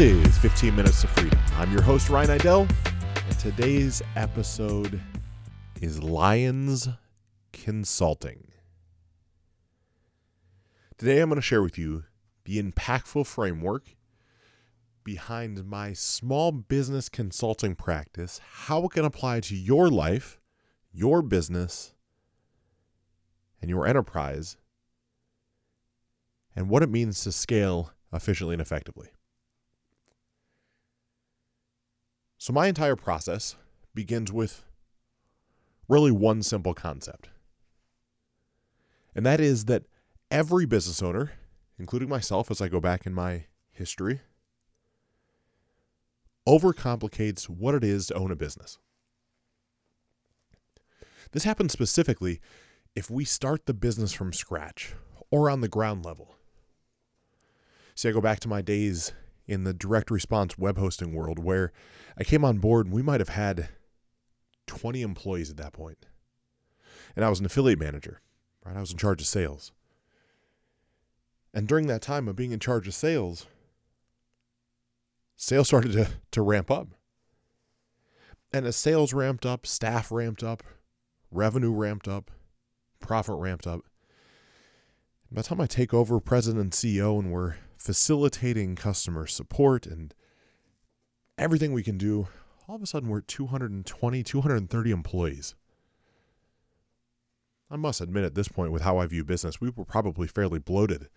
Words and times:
This 0.00 0.28
is 0.28 0.38
15 0.38 0.76
Minutes 0.76 1.02
to 1.02 1.08
Freedom. 1.08 1.38
I'm 1.56 1.70
your 1.70 1.82
host, 1.82 2.08
Ryan 2.08 2.38
Idell, 2.38 2.74
and 3.28 3.38
today's 3.38 4.00
episode 4.16 4.98
is 5.82 6.02
Lions 6.02 6.88
Consulting. 7.52 8.46
Today, 10.96 11.20
I'm 11.20 11.28
going 11.28 11.36
to 11.36 11.42
share 11.42 11.62
with 11.62 11.76
you 11.76 12.04
the 12.46 12.62
impactful 12.62 13.26
framework 13.26 13.94
behind 15.04 15.66
my 15.66 15.92
small 15.92 16.50
business 16.50 17.10
consulting 17.10 17.74
practice, 17.74 18.40
how 18.50 18.84
it 18.84 18.92
can 18.92 19.04
apply 19.04 19.40
to 19.40 19.54
your 19.54 19.90
life, 19.90 20.40
your 20.90 21.20
business, 21.20 21.92
and 23.60 23.68
your 23.68 23.86
enterprise, 23.86 24.56
and 26.56 26.70
what 26.70 26.82
it 26.82 26.88
means 26.88 27.22
to 27.24 27.32
scale 27.32 27.92
efficiently 28.14 28.54
and 28.54 28.62
effectively. 28.62 29.10
So, 32.40 32.54
my 32.54 32.68
entire 32.68 32.96
process 32.96 33.54
begins 33.94 34.32
with 34.32 34.64
really 35.90 36.10
one 36.10 36.42
simple 36.42 36.72
concept. 36.72 37.28
And 39.14 39.26
that 39.26 39.40
is 39.40 39.66
that 39.66 39.82
every 40.30 40.64
business 40.64 41.02
owner, 41.02 41.32
including 41.78 42.08
myself 42.08 42.50
as 42.50 42.62
I 42.62 42.68
go 42.68 42.80
back 42.80 43.04
in 43.04 43.12
my 43.12 43.44
history, 43.72 44.22
overcomplicates 46.48 47.44
what 47.44 47.74
it 47.74 47.84
is 47.84 48.06
to 48.06 48.14
own 48.14 48.30
a 48.30 48.36
business. 48.36 48.78
This 51.32 51.44
happens 51.44 51.74
specifically 51.74 52.40
if 52.96 53.10
we 53.10 53.26
start 53.26 53.66
the 53.66 53.74
business 53.74 54.14
from 54.14 54.32
scratch 54.32 54.94
or 55.30 55.50
on 55.50 55.60
the 55.60 55.68
ground 55.68 56.06
level. 56.06 56.36
See, 57.94 58.08
I 58.08 58.12
go 58.12 58.22
back 58.22 58.40
to 58.40 58.48
my 58.48 58.62
days 58.62 59.12
in 59.46 59.64
the 59.64 59.74
direct 59.74 60.10
response 60.10 60.58
web 60.58 60.78
hosting 60.78 61.14
world 61.14 61.38
where 61.38 61.72
I 62.16 62.24
came 62.24 62.44
on 62.44 62.58
board 62.58 62.86
and 62.86 62.94
we 62.94 63.02
might 63.02 63.20
have 63.20 63.30
had 63.30 63.68
20 64.66 65.02
employees 65.02 65.50
at 65.50 65.56
that 65.56 65.72
point. 65.72 66.06
And 67.16 67.24
I 67.24 67.28
was 67.28 67.40
an 67.40 67.46
affiliate 67.46 67.78
manager, 67.78 68.20
right? 68.64 68.76
I 68.76 68.80
was 68.80 68.92
in 68.92 68.98
charge 68.98 69.20
of 69.20 69.26
sales. 69.26 69.72
And 71.52 71.66
during 71.66 71.86
that 71.88 72.02
time 72.02 72.28
of 72.28 72.36
being 72.36 72.52
in 72.52 72.60
charge 72.60 72.86
of 72.86 72.94
sales, 72.94 73.46
sales 75.36 75.66
started 75.66 75.92
to, 75.92 76.08
to 76.30 76.42
ramp 76.42 76.70
up. 76.70 76.88
And 78.52 78.66
as 78.66 78.76
sales 78.76 79.12
ramped 79.12 79.46
up, 79.46 79.66
staff 79.66 80.12
ramped 80.12 80.42
up, 80.42 80.62
revenue 81.30 81.72
ramped 81.72 82.06
up, 82.06 82.30
profit 83.00 83.36
ramped 83.38 83.66
up. 83.66 83.80
By 85.32 85.42
the 85.42 85.48
time 85.48 85.60
I 85.60 85.66
take 85.66 85.94
over 85.94 86.20
president 86.20 86.62
and 86.62 86.72
CEO 86.72 87.18
and 87.18 87.32
we're 87.32 87.54
facilitating 87.80 88.76
customer 88.76 89.26
support 89.26 89.86
and 89.86 90.14
everything 91.38 91.72
we 91.72 91.82
can 91.82 91.96
do, 91.96 92.28
all 92.68 92.76
of 92.76 92.82
a 92.82 92.86
sudden 92.86 93.08
we're 93.08 93.22
220, 93.22 94.22
230 94.22 94.90
employees. 94.90 95.54
I 97.70 97.76
must 97.76 98.02
admit 98.02 98.24
at 98.24 98.34
this 98.34 98.48
point, 98.48 98.70
with 98.70 98.82
how 98.82 98.98
I 98.98 99.06
view 99.06 99.24
business, 99.24 99.62
we 99.62 99.70
were 99.70 99.86
probably 99.86 100.28
fairly 100.28 100.58
bloated. 100.58 101.08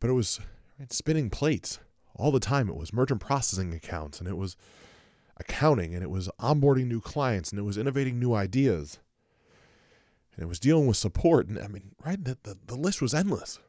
But 0.00 0.10
it 0.10 0.14
was 0.14 0.40
spinning 0.88 1.30
plates 1.30 1.78
all 2.16 2.32
the 2.32 2.40
time. 2.40 2.68
It 2.68 2.76
was 2.76 2.92
merchant 2.92 3.20
processing 3.20 3.72
accounts 3.72 4.18
and 4.18 4.28
it 4.28 4.36
was 4.36 4.56
accounting 5.36 5.94
and 5.94 6.02
it 6.02 6.10
was 6.10 6.28
onboarding 6.40 6.88
new 6.88 7.00
clients 7.00 7.50
and 7.50 7.60
it 7.60 7.64
was 7.64 7.78
innovating 7.78 8.18
new 8.18 8.34
ideas 8.34 8.98
and 10.34 10.42
it 10.42 10.48
was 10.48 10.58
dealing 10.58 10.88
with 10.88 10.96
support. 10.96 11.46
And 11.46 11.60
I 11.60 11.68
mean, 11.68 11.92
right, 12.04 12.22
the, 12.22 12.38
the, 12.42 12.58
the 12.66 12.76
list 12.76 13.00
was 13.00 13.14
endless. 13.14 13.60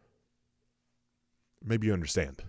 Maybe 1.64 1.88
you 1.88 1.94
understand. 1.94 2.44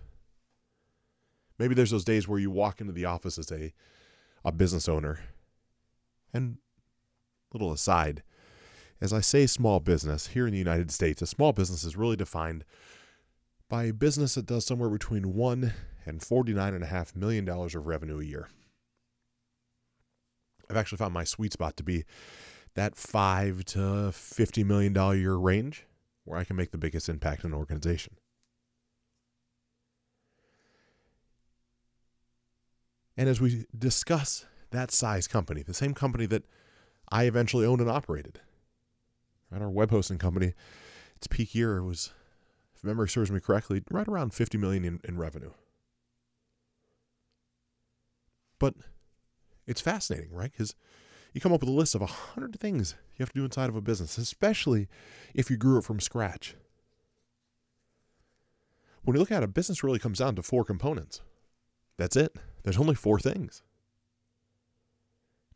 Maybe 1.59 1.75
there's 1.75 1.91
those 1.91 2.05
days 2.05 2.27
where 2.27 2.39
you 2.39 2.49
walk 2.49 2.81
into 2.81 2.93
the 2.93 3.05
office 3.05 3.37
as 3.37 3.51
a, 3.51 3.73
a 4.43 4.51
business 4.51 4.89
owner. 4.89 5.19
And 6.33 6.57
little 7.53 7.71
aside, 7.71 8.23
as 8.99 9.13
I 9.13 9.21
say 9.21 9.45
small 9.45 9.79
business, 9.79 10.27
here 10.27 10.47
in 10.47 10.53
the 10.53 10.59
United 10.59 10.91
States, 10.91 11.21
a 11.21 11.27
small 11.27 11.53
business 11.53 11.83
is 11.83 11.95
really 11.95 12.15
defined 12.15 12.65
by 13.69 13.85
a 13.85 13.93
business 13.93 14.35
that 14.35 14.45
does 14.45 14.65
somewhere 14.65 14.89
between 14.89 15.33
one 15.33 15.73
and 16.05 16.19
$49.5 16.19 17.15
million 17.15 17.47
of 17.47 17.85
revenue 17.87 18.19
a 18.19 18.25
year. 18.25 18.49
I've 20.69 20.77
actually 20.77 20.97
found 20.97 21.13
my 21.13 21.23
sweet 21.23 21.53
spot 21.53 21.77
to 21.77 21.83
be 21.83 22.03
that 22.75 22.95
five 22.95 23.65
to 23.65 23.79
$50 23.79 24.65
million 24.65 24.93
year 25.19 25.35
range 25.35 25.85
where 26.23 26.39
I 26.39 26.43
can 26.43 26.55
make 26.55 26.71
the 26.71 26.77
biggest 26.77 27.09
impact 27.09 27.43
in 27.43 27.51
an 27.51 27.57
organization. 27.57 28.15
And 33.15 33.29
as 33.29 33.39
we 33.39 33.65
discuss 33.77 34.45
that 34.71 34.91
size 34.91 35.27
company, 35.27 35.61
the 35.61 35.73
same 35.73 35.93
company 35.93 36.25
that 36.27 36.43
I 37.11 37.25
eventually 37.25 37.65
owned 37.65 37.81
and 37.81 37.89
operated, 37.89 38.39
right? 39.51 39.61
Our 39.61 39.69
web 39.69 39.91
hosting 39.91 40.17
company, 40.17 40.53
its 41.15 41.27
peak 41.27 41.53
year 41.53 41.83
was, 41.83 42.11
if 42.75 42.83
memory 42.83 43.07
serves 43.07 43.31
me 43.31 43.39
correctly, 43.39 43.83
right 43.91 44.07
around 44.07 44.33
50 44.33 44.57
million 44.57 44.83
in, 44.83 44.99
in 45.03 45.17
revenue. 45.17 45.51
But 48.57 48.75
it's 49.67 49.81
fascinating, 49.81 50.33
right? 50.33 50.51
Because 50.51 50.73
you 51.33 51.41
come 51.41 51.53
up 51.53 51.61
with 51.61 51.69
a 51.69 51.73
list 51.73 51.95
of 51.95 52.01
100 52.01 52.59
things 52.59 52.95
you 53.15 53.23
have 53.23 53.33
to 53.33 53.39
do 53.39 53.45
inside 53.45 53.69
of 53.69 53.75
a 53.75 53.81
business, 53.81 54.17
especially 54.17 54.87
if 55.33 55.51
you 55.51 55.57
grew 55.57 55.77
it 55.77 55.83
from 55.83 55.99
scratch. 55.99 56.55
When 59.03 59.15
you 59.15 59.19
look 59.19 59.31
at 59.31 59.43
it, 59.43 59.45
a 59.45 59.49
business 59.49 59.83
really 59.83 59.99
comes 59.99 60.19
down 60.19 60.35
to 60.35 60.43
four 60.43 60.63
components. 60.63 61.21
That's 61.97 62.15
it. 62.15 62.35
There's 62.63 62.77
only 62.77 62.95
four 62.95 63.19
things. 63.19 63.61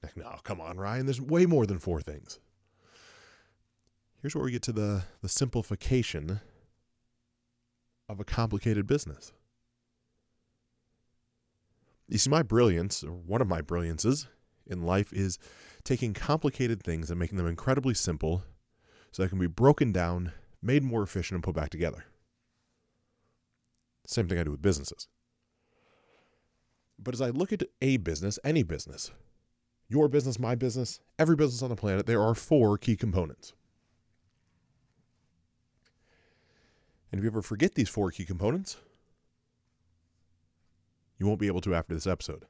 Like, 0.03 0.16
no, 0.16 0.36
come 0.44 0.62
on, 0.62 0.78
Ryan. 0.78 1.06
There's 1.06 1.22
way 1.22 1.46
more 1.46 1.66
than 1.66 1.80
four 1.80 2.02
things. 2.02 2.40
Here's 4.22 4.36
where 4.36 4.44
we 4.44 4.52
get 4.52 4.62
to 4.64 4.72
the, 4.72 5.03
the 5.22 5.30
simplification 5.30 6.42
of 8.09 8.20
a 8.20 8.24
complicated 8.24 8.88
business. 8.88 9.31
You 12.08 12.18
see, 12.18 12.30
my 12.30 12.42
brilliance, 12.42 13.03
or 13.03 13.12
one 13.12 13.42
of 13.42 13.47
my 13.47 13.62
brilliances 13.62 14.28
in 14.66 14.84
life, 14.84 15.12
is 15.12 15.38
taking 15.84 16.14
complicated 16.14 16.81
things 16.81 17.09
and 17.09 17.20
making 17.20 17.38
them 17.38 17.47
incredibly 17.47 17.94
simple 17.94 18.44
so 19.12 19.24
they 19.24 19.30
can 19.30 19.40
be 19.40 19.47
broken 19.47 19.92
down, 19.92 20.31
made 20.62 20.84
more 20.84 21.03
efficient, 21.03 21.36
and 21.36 21.44
put 21.44 21.56
back 21.56 21.70
together. 21.70 22.06
Same 24.06 24.28
thing 24.28 24.40
I 24.40 24.44
do 24.44 24.52
with 24.52 24.62
businesses. 24.62 25.08
But 27.00 27.13
as 27.13 27.22
I 27.22 27.30
look 27.30 27.53
at 27.53 27.63
a 27.81 27.97
business, 27.97 28.40
any 28.44 28.63
business, 28.63 29.12
your 29.88 30.08
business, 30.08 30.40
my 30.40 30.56
business, 30.56 31.00
every 31.18 31.35
business 31.35 31.62
on 31.62 31.69
the 31.69 31.75
planet, 31.75 32.06
there 32.06 32.22
are 32.22 32.35
four 32.35 32.78
key 32.78 32.96
components. 32.96 33.53
And 37.12 37.19
if 37.19 37.24
you 37.24 37.30
ever 37.30 37.41
forget 37.41 37.75
these 37.75 37.90
four 37.90 38.12
key 38.12 38.25
components, 38.25 38.78
you 41.18 41.25
won't 41.25 41.40
be 41.40 41.47
able 41.47 41.62
to 41.62 41.74
after 41.74 41.94
this 41.94 42.08
episode. 42.08 42.46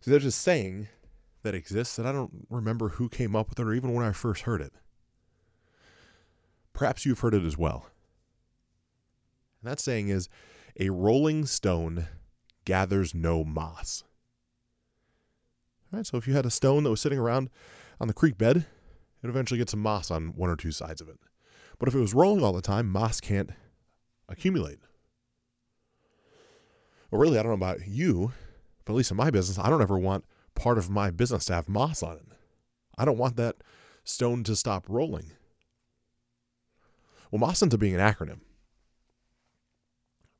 So 0.00 0.10
there's 0.10 0.24
a 0.24 0.32
saying 0.32 0.88
that 1.42 1.54
exists 1.54 1.96
that 1.96 2.06
I 2.06 2.12
don't 2.12 2.46
remember 2.48 2.90
who 2.90 3.08
came 3.08 3.36
up 3.36 3.50
with 3.50 3.58
it 3.58 3.66
or 3.66 3.74
even 3.74 3.92
when 3.92 4.04
I 4.04 4.12
first 4.12 4.42
heard 4.42 4.60
it. 4.60 4.72
Perhaps 6.72 7.04
you've 7.04 7.20
heard 7.20 7.34
it 7.34 7.44
as 7.44 7.58
well. 7.58 7.86
And 9.62 9.70
that 9.70 9.80
saying 9.80 10.08
is 10.08 10.28
a 10.78 10.88
rolling 10.90 11.44
stone 11.44 12.06
gathers 12.64 13.14
no 13.14 13.44
moss. 13.44 14.04
All 15.92 15.98
right, 15.98 16.06
so 16.06 16.16
if 16.16 16.28
you 16.28 16.34
had 16.34 16.46
a 16.46 16.50
stone 16.50 16.84
that 16.84 16.90
was 16.90 17.00
sitting 17.00 17.18
around 17.18 17.50
on 18.00 18.08
the 18.08 18.14
creek 18.14 18.38
bed, 18.38 18.66
it 19.22 19.28
eventually 19.28 19.58
gets 19.58 19.72
some 19.72 19.80
moss 19.80 20.10
on 20.10 20.28
one 20.36 20.50
or 20.50 20.56
two 20.56 20.72
sides 20.72 21.00
of 21.00 21.08
it. 21.08 21.18
But 21.78 21.88
if 21.88 21.94
it 21.94 22.00
was 22.00 22.14
rolling 22.14 22.44
all 22.44 22.52
the 22.52 22.62
time, 22.62 22.88
moss 22.88 23.20
can't 23.20 23.50
accumulate. 24.28 24.78
Well, 27.10 27.20
really, 27.20 27.38
I 27.38 27.42
don't 27.42 27.50
know 27.50 27.66
about 27.66 27.88
you, 27.88 28.32
but 28.84 28.92
at 28.92 28.96
least 28.96 29.10
in 29.10 29.16
my 29.16 29.30
business, 29.30 29.58
I 29.58 29.68
don't 29.68 29.82
ever 29.82 29.98
want 29.98 30.24
part 30.54 30.78
of 30.78 30.90
my 30.90 31.10
business 31.10 31.46
to 31.46 31.54
have 31.54 31.68
moss 31.68 32.02
on 32.02 32.16
it. 32.16 32.26
I 32.96 33.04
don't 33.04 33.18
want 33.18 33.36
that 33.36 33.56
stone 34.04 34.44
to 34.44 34.54
stop 34.54 34.84
rolling. 34.88 35.32
Well, 37.30 37.40
moss 37.40 37.62
ends 37.62 37.74
up 37.74 37.80
being 37.80 37.94
an 37.94 38.00
acronym 38.00 38.40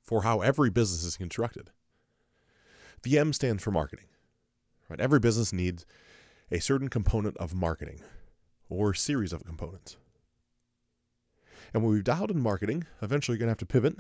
for 0.02 0.23
how 0.23 0.40
every 0.40 0.70
business 0.70 1.05
is 1.05 1.16
constructed. 1.16 1.70
The 3.02 3.19
M 3.19 3.32
stands 3.32 3.62
for 3.62 3.70
marketing. 3.70 4.06
Right? 4.88 5.00
Every 5.00 5.20
business 5.20 5.52
needs 5.52 5.87
a 6.50 6.61
certain 6.61 6.88
component 6.88 7.37
of 7.38 7.55
marketing 7.55 8.00
or 8.69 8.93
series 8.94 9.32
of 9.32 9.44
components. 9.44 9.97
And 11.73 11.82
when 11.82 11.93
we've 11.93 12.05
dialed 12.05 12.31
in 12.31 12.41
marketing, 12.41 12.87
eventually 13.00 13.35
you're 13.35 13.41
going 13.41 13.49
to 13.49 13.52
have 13.52 13.58
to 13.58 13.67
pivot 13.67 13.97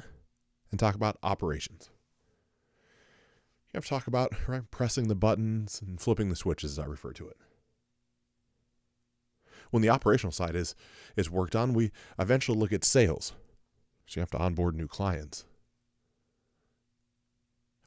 and 0.70 0.80
talk 0.80 0.94
about 0.94 1.18
operations. 1.22 1.90
You 3.72 3.78
have 3.78 3.84
to 3.84 3.90
talk 3.90 4.06
about 4.08 4.32
right, 4.48 4.68
pressing 4.72 5.06
the 5.06 5.14
buttons 5.14 5.80
and 5.80 6.00
flipping 6.00 6.28
the 6.28 6.36
switches, 6.36 6.72
as 6.72 6.78
I 6.80 6.86
refer 6.86 7.12
to 7.12 7.28
it. 7.28 7.36
When 9.70 9.82
the 9.82 9.90
operational 9.90 10.32
side 10.32 10.56
is, 10.56 10.74
is 11.16 11.30
worked 11.30 11.54
on, 11.54 11.74
we 11.74 11.92
eventually 12.18 12.58
look 12.58 12.72
at 12.72 12.84
sales. 12.84 13.32
So 14.06 14.18
you 14.18 14.22
have 14.22 14.30
to 14.32 14.38
onboard 14.38 14.74
new 14.74 14.88
clients. 14.88 15.44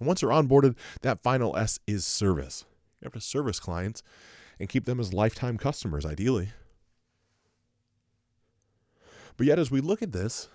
And 0.03 0.07
once 0.09 0.19
they're 0.19 0.29
onboarded, 0.31 0.75
that 1.01 1.23
final 1.23 1.55
S 1.55 1.79
is 1.87 2.05
service. 2.05 2.65
You 2.99 3.05
have 3.05 3.13
to 3.13 3.21
service 3.21 3.57
clients 3.57 4.03
and 4.59 4.67
keep 4.67 4.83
them 4.83 4.99
as 4.99 5.13
lifetime 5.13 5.57
customers, 5.57 6.05
ideally. 6.05 6.49
But 9.37 9.47
yet, 9.47 9.59
as 9.59 9.71
we 9.71 9.79
look 9.79 10.01
at 10.01 10.11
this, 10.11 10.49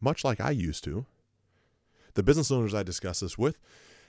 much 0.00 0.22
like 0.22 0.40
I 0.40 0.52
used 0.52 0.84
to, 0.84 1.06
the 2.14 2.22
business 2.22 2.52
owners 2.52 2.72
I 2.72 2.84
discuss 2.84 3.18
this 3.18 3.36
with 3.36 3.58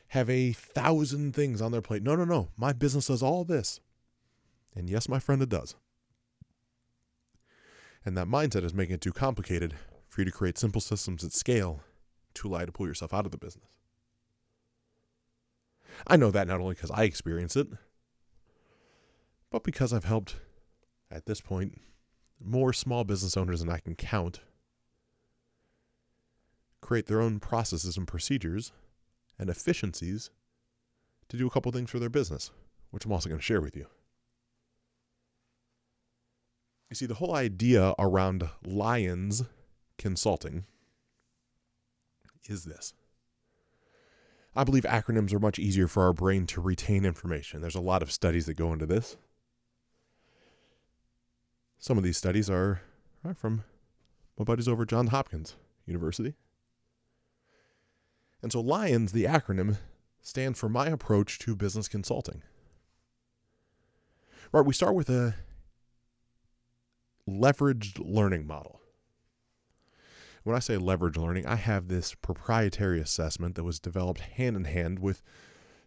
have 0.09 0.29
a 0.29 0.51
thousand 0.51 1.33
things 1.33 1.63
on 1.63 1.71
their 1.71 1.81
plate. 1.81 2.03
No, 2.03 2.15
no, 2.15 2.25
no. 2.25 2.49
My 2.55 2.73
business 2.73 3.07
does 3.07 3.23
all 3.23 3.43
this. 3.43 3.79
And 4.75 4.87
yes, 4.87 5.09
my 5.09 5.17
friend, 5.17 5.41
it 5.41 5.49
does. 5.49 5.73
And 8.05 8.15
that 8.15 8.27
mindset 8.27 8.63
is 8.63 8.75
making 8.75 8.93
it 8.95 9.01
too 9.01 9.13
complicated 9.13 9.73
for 10.09 10.21
you 10.21 10.25
to 10.25 10.31
create 10.31 10.59
simple 10.59 10.81
systems 10.81 11.23
at 11.23 11.33
scale 11.33 11.81
to 12.35 12.47
allow 12.47 12.61
you 12.61 12.65
to 12.67 12.71
pull 12.71 12.87
yourself 12.87 13.13
out 13.13 13.25
of 13.25 13.31
the 13.31 13.37
business. 13.37 13.77
I 16.07 16.17
know 16.17 16.31
that 16.31 16.47
not 16.47 16.59
only 16.59 16.75
because 16.75 16.91
I 16.91 17.03
experience 17.03 17.55
it, 17.55 17.67
but 19.49 19.63
because 19.63 19.91
I've 19.91 20.05
helped, 20.05 20.37
at 21.11 21.25
this 21.25 21.41
point, 21.41 21.79
more 22.39 22.73
small 22.73 23.03
business 23.03 23.35
owners 23.35 23.59
than 23.59 23.69
I 23.69 23.79
can 23.79 23.95
count 23.95 24.39
create 26.81 27.05
their 27.05 27.21
own 27.21 27.39
processes 27.39 27.95
and 27.95 28.07
procedures 28.07 28.73
and 29.39 29.49
efficiencies 29.49 30.29
to 31.29 31.37
do 31.37 31.47
a 31.47 31.49
couple 31.49 31.71
things 31.71 31.89
for 31.89 31.99
their 31.99 32.09
business, 32.09 32.51
which 32.89 33.05
I'm 33.05 33.11
also 33.11 33.29
going 33.29 33.39
to 33.39 33.45
share 33.45 33.61
with 33.61 33.75
you. 33.77 33.85
You 36.89 36.95
see, 36.95 37.05
the 37.05 37.13
whole 37.13 37.33
idea 37.33 37.93
around 37.97 38.49
Lions 38.65 39.43
Consulting 39.97 40.65
is 42.49 42.65
this. 42.65 42.93
I 44.55 44.63
believe 44.63 44.83
acronyms 44.83 45.33
are 45.33 45.39
much 45.39 45.59
easier 45.59 45.87
for 45.87 46.03
our 46.03 46.13
brain 46.13 46.45
to 46.47 46.61
retain 46.61 47.05
information. 47.05 47.61
There's 47.61 47.75
a 47.75 47.81
lot 47.81 48.01
of 48.01 48.11
studies 48.11 48.45
that 48.47 48.55
go 48.55 48.73
into 48.73 48.85
this. 48.85 49.15
Some 51.77 51.97
of 51.97 52.03
these 52.03 52.17
studies 52.17 52.49
are, 52.49 52.81
are 53.23 53.33
from 53.33 53.63
my 54.37 54.43
buddies 54.43 54.67
over 54.67 54.83
at 54.83 54.89
Johns 54.89 55.09
Hopkins 55.09 55.55
University. 55.85 56.35
And 58.41 58.51
so 58.51 58.59
LIONS, 58.59 59.13
the 59.13 59.25
acronym, 59.25 59.77
stands 60.21 60.59
for 60.59 60.67
My 60.67 60.87
Approach 60.87 61.39
to 61.39 61.55
Business 61.55 61.87
Consulting. 61.87 62.41
Right, 64.51 64.65
we 64.65 64.73
start 64.73 64.95
with 64.95 65.09
a 65.09 65.35
leveraged 67.27 68.01
learning 68.03 68.45
model. 68.45 68.80
When 70.43 70.55
I 70.55 70.59
say 70.59 70.77
leverage 70.77 71.17
learning, 71.17 71.45
I 71.45 71.55
have 71.55 71.87
this 71.87 72.15
proprietary 72.15 72.99
assessment 72.99 73.55
that 73.55 73.63
was 73.63 73.79
developed 73.79 74.21
hand 74.21 74.55
in 74.55 74.63
hand 74.65 74.99
with 74.99 75.21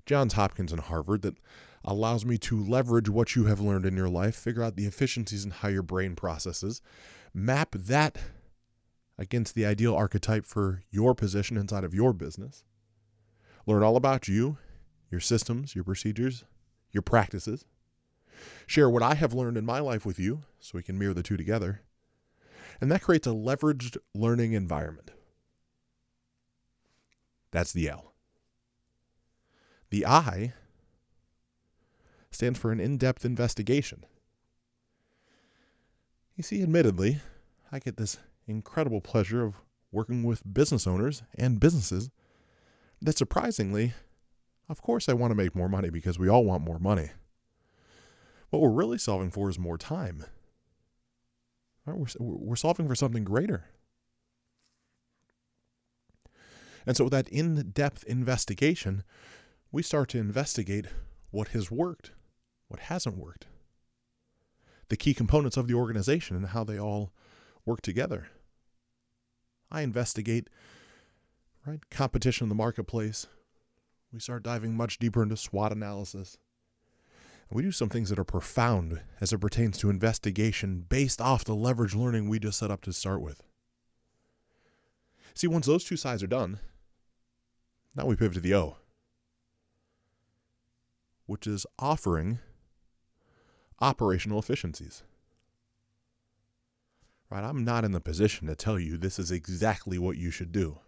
Johns 0.06 0.34
Hopkins 0.34 0.70
and 0.70 0.80
Harvard 0.80 1.22
that 1.22 1.38
allows 1.84 2.24
me 2.24 2.38
to 2.38 2.62
leverage 2.62 3.08
what 3.08 3.34
you 3.34 3.46
have 3.46 3.60
learned 3.60 3.84
in 3.84 3.96
your 3.96 4.08
life, 4.08 4.36
figure 4.36 4.62
out 4.62 4.76
the 4.76 4.86
efficiencies 4.86 5.44
and 5.44 5.52
how 5.52 5.68
your 5.68 5.82
brain 5.82 6.14
processes, 6.14 6.80
map 7.32 7.72
that 7.72 8.18
against 9.18 9.54
the 9.54 9.66
ideal 9.66 9.94
archetype 9.94 10.46
for 10.46 10.82
your 10.90 11.14
position 11.14 11.56
inside 11.56 11.84
of 11.84 11.94
your 11.94 12.12
business, 12.12 12.64
learn 13.66 13.82
all 13.82 13.96
about 13.96 14.28
you, 14.28 14.56
your 15.10 15.20
systems, 15.20 15.74
your 15.74 15.84
procedures, 15.84 16.44
your 16.92 17.02
practices, 17.02 17.64
share 18.66 18.88
what 18.88 19.02
I 19.02 19.14
have 19.14 19.34
learned 19.34 19.56
in 19.56 19.66
my 19.66 19.80
life 19.80 20.06
with 20.06 20.18
you 20.18 20.42
so 20.60 20.72
we 20.74 20.82
can 20.82 20.98
mirror 20.98 21.14
the 21.14 21.22
two 21.22 21.36
together. 21.36 21.82
And 22.80 22.90
that 22.90 23.02
creates 23.02 23.26
a 23.26 23.30
leveraged 23.30 23.96
learning 24.14 24.52
environment. 24.52 25.10
That's 27.50 27.72
the 27.72 27.88
L. 27.88 28.12
The 29.90 30.04
I 30.06 30.54
stands 32.30 32.58
for 32.58 32.72
an 32.72 32.80
in 32.80 32.98
depth 32.98 33.24
investigation. 33.24 34.04
You 36.36 36.42
see, 36.42 36.62
admittedly, 36.62 37.20
I 37.70 37.78
get 37.78 37.96
this 37.96 38.18
incredible 38.48 39.00
pleasure 39.00 39.44
of 39.44 39.54
working 39.92 40.24
with 40.24 40.42
business 40.52 40.86
owners 40.86 41.22
and 41.38 41.60
businesses 41.60 42.10
that 43.00 43.16
surprisingly, 43.16 43.92
of 44.68 44.82
course, 44.82 45.08
I 45.08 45.12
want 45.12 45.30
to 45.30 45.36
make 45.36 45.54
more 45.54 45.68
money 45.68 45.90
because 45.90 46.18
we 46.18 46.28
all 46.28 46.44
want 46.44 46.64
more 46.64 46.80
money. 46.80 47.10
What 48.50 48.60
we're 48.60 48.70
really 48.70 48.98
solving 48.98 49.30
for 49.30 49.48
is 49.48 49.58
more 49.58 49.78
time. 49.78 50.24
Right? 51.86 51.96
We're, 51.96 52.06
we're 52.18 52.56
solving 52.56 52.88
for 52.88 52.94
something 52.94 53.24
greater. 53.24 53.64
And 56.86 56.96
so, 56.96 57.04
with 57.04 57.12
that 57.12 57.28
in 57.28 57.70
depth 57.70 58.04
investigation, 58.04 59.04
we 59.72 59.82
start 59.82 60.08
to 60.10 60.18
investigate 60.18 60.86
what 61.30 61.48
has 61.48 61.70
worked, 61.70 62.12
what 62.68 62.80
hasn't 62.80 63.16
worked, 63.16 63.46
the 64.88 64.96
key 64.96 65.14
components 65.14 65.56
of 65.56 65.66
the 65.66 65.74
organization, 65.74 66.36
and 66.36 66.48
how 66.48 66.62
they 66.62 66.78
all 66.78 67.12
work 67.64 67.80
together. 67.80 68.28
I 69.70 69.82
investigate 69.82 70.48
right 71.66 71.80
competition 71.90 72.44
in 72.44 72.48
the 72.50 72.54
marketplace. 72.54 73.26
We 74.12 74.20
start 74.20 74.42
diving 74.42 74.76
much 74.76 74.98
deeper 74.98 75.22
into 75.22 75.36
SWOT 75.36 75.72
analysis. 75.72 76.38
We 77.50 77.62
do 77.62 77.72
some 77.72 77.88
things 77.88 78.08
that 78.08 78.18
are 78.18 78.24
profound 78.24 79.00
as 79.20 79.32
it 79.32 79.38
pertains 79.38 79.78
to 79.78 79.90
investigation 79.90 80.84
based 80.88 81.20
off 81.20 81.44
the 81.44 81.54
leverage 81.54 81.94
learning 81.94 82.28
we 82.28 82.38
just 82.38 82.58
set 82.58 82.70
up 82.70 82.82
to 82.82 82.92
start 82.92 83.20
with. 83.20 83.42
See, 85.34 85.46
once 85.46 85.66
those 85.66 85.84
two 85.84 85.96
sides 85.96 86.22
are 86.22 86.28
done, 86.28 86.60
now 87.94 88.06
we 88.06 88.16
pivot 88.16 88.34
to 88.34 88.40
the 88.40 88.54
O, 88.54 88.76
which 91.26 91.46
is 91.46 91.66
offering 91.78 92.38
operational 93.80 94.38
efficiencies. 94.38 95.02
Right? 97.30 97.44
I'm 97.44 97.64
not 97.64 97.84
in 97.84 97.92
the 97.92 98.00
position 98.00 98.46
to 98.46 98.54
tell 98.54 98.78
you 98.78 98.96
this 98.96 99.18
is 99.18 99.30
exactly 99.30 99.98
what 99.98 100.16
you 100.16 100.30
should 100.30 100.52
do. 100.52 100.78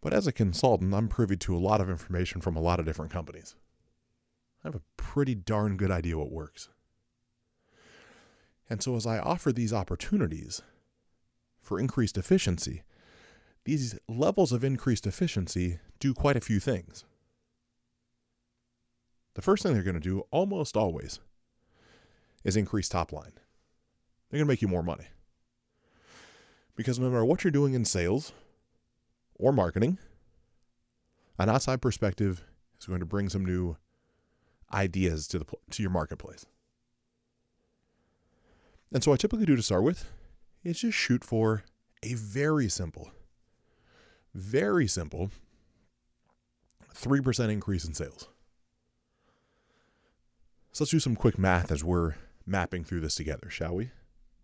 But 0.00 0.12
as 0.12 0.26
a 0.26 0.32
consultant, 0.32 0.92
I'm 0.92 1.08
privy 1.08 1.36
to 1.38 1.56
a 1.56 1.58
lot 1.58 1.80
of 1.80 1.88
information 1.88 2.40
from 2.40 2.56
a 2.56 2.60
lot 2.60 2.78
of 2.78 2.86
different 2.86 3.12
companies. 3.12 3.54
I 4.64 4.68
have 4.68 4.74
a 4.74 4.82
pretty 4.96 5.34
darn 5.34 5.76
good 5.76 5.90
idea 5.90 6.16
what 6.16 6.32
works. 6.32 6.70
And 8.70 8.82
so, 8.82 8.96
as 8.96 9.06
I 9.06 9.18
offer 9.18 9.52
these 9.52 9.74
opportunities 9.74 10.62
for 11.60 11.78
increased 11.78 12.16
efficiency, 12.16 12.82
these 13.64 13.98
levels 14.08 14.52
of 14.52 14.64
increased 14.64 15.06
efficiency 15.06 15.78
do 15.98 16.14
quite 16.14 16.36
a 16.36 16.40
few 16.40 16.60
things. 16.60 17.04
The 19.34 19.42
first 19.42 19.62
thing 19.62 19.74
they're 19.74 19.82
going 19.82 19.94
to 19.94 20.00
do, 20.00 20.24
almost 20.30 20.76
always, 20.76 21.20
is 22.42 22.56
increase 22.56 22.88
top 22.88 23.12
line. 23.12 23.32
They're 24.30 24.38
going 24.38 24.46
to 24.46 24.52
make 24.52 24.62
you 24.62 24.68
more 24.68 24.82
money. 24.82 25.06
Because 26.76 26.98
no 26.98 27.08
matter 27.08 27.24
what 27.24 27.44
you're 27.44 27.50
doing 27.50 27.74
in 27.74 27.84
sales 27.84 28.32
or 29.34 29.52
marketing, 29.52 29.98
an 31.38 31.48
outside 31.50 31.82
perspective 31.82 32.44
is 32.78 32.86
going 32.86 33.00
to 33.00 33.06
bring 33.06 33.28
some 33.28 33.44
new 33.44 33.76
ideas 34.74 35.26
to 35.28 35.38
the 35.38 35.46
to 35.70 35.82
your 35.82 35.90
marketplace. 35.90 36.44
And 38.92 39.02
so 39.02 39.12
I 39.12 39.16
typically 39.16 39.46
do 39.46 39.56
to 39.56 39.62
start 39.62 39.82
with 39.82 40.10
is 40.62 40.80
just 40.80 40.96
shoot 40.96 41.24
for 41.24 41.64
a 42.02 42.14
very 42.14 42.68
simple, 42.68 43.10
very 44.34 44.86
simple 44.86 45.30
3% 46.94 47.50
increase 47.50 47.84
in 47.84 47.92
sales. 47.92 48.28
So 50.72 50.84
let's 50.84 50.90
do 50.90 51.00
some 51.00 51.16
quick 51.16 51.38
math 51.38 51.70
as 51.70 51.82
we're 51.82 52.14
mapping 52.46 52.84
through 52.84 53.00
this 53.00 53.14
together, 53.14 53.50
shall 53.50 53.74
we? 53.74 53.90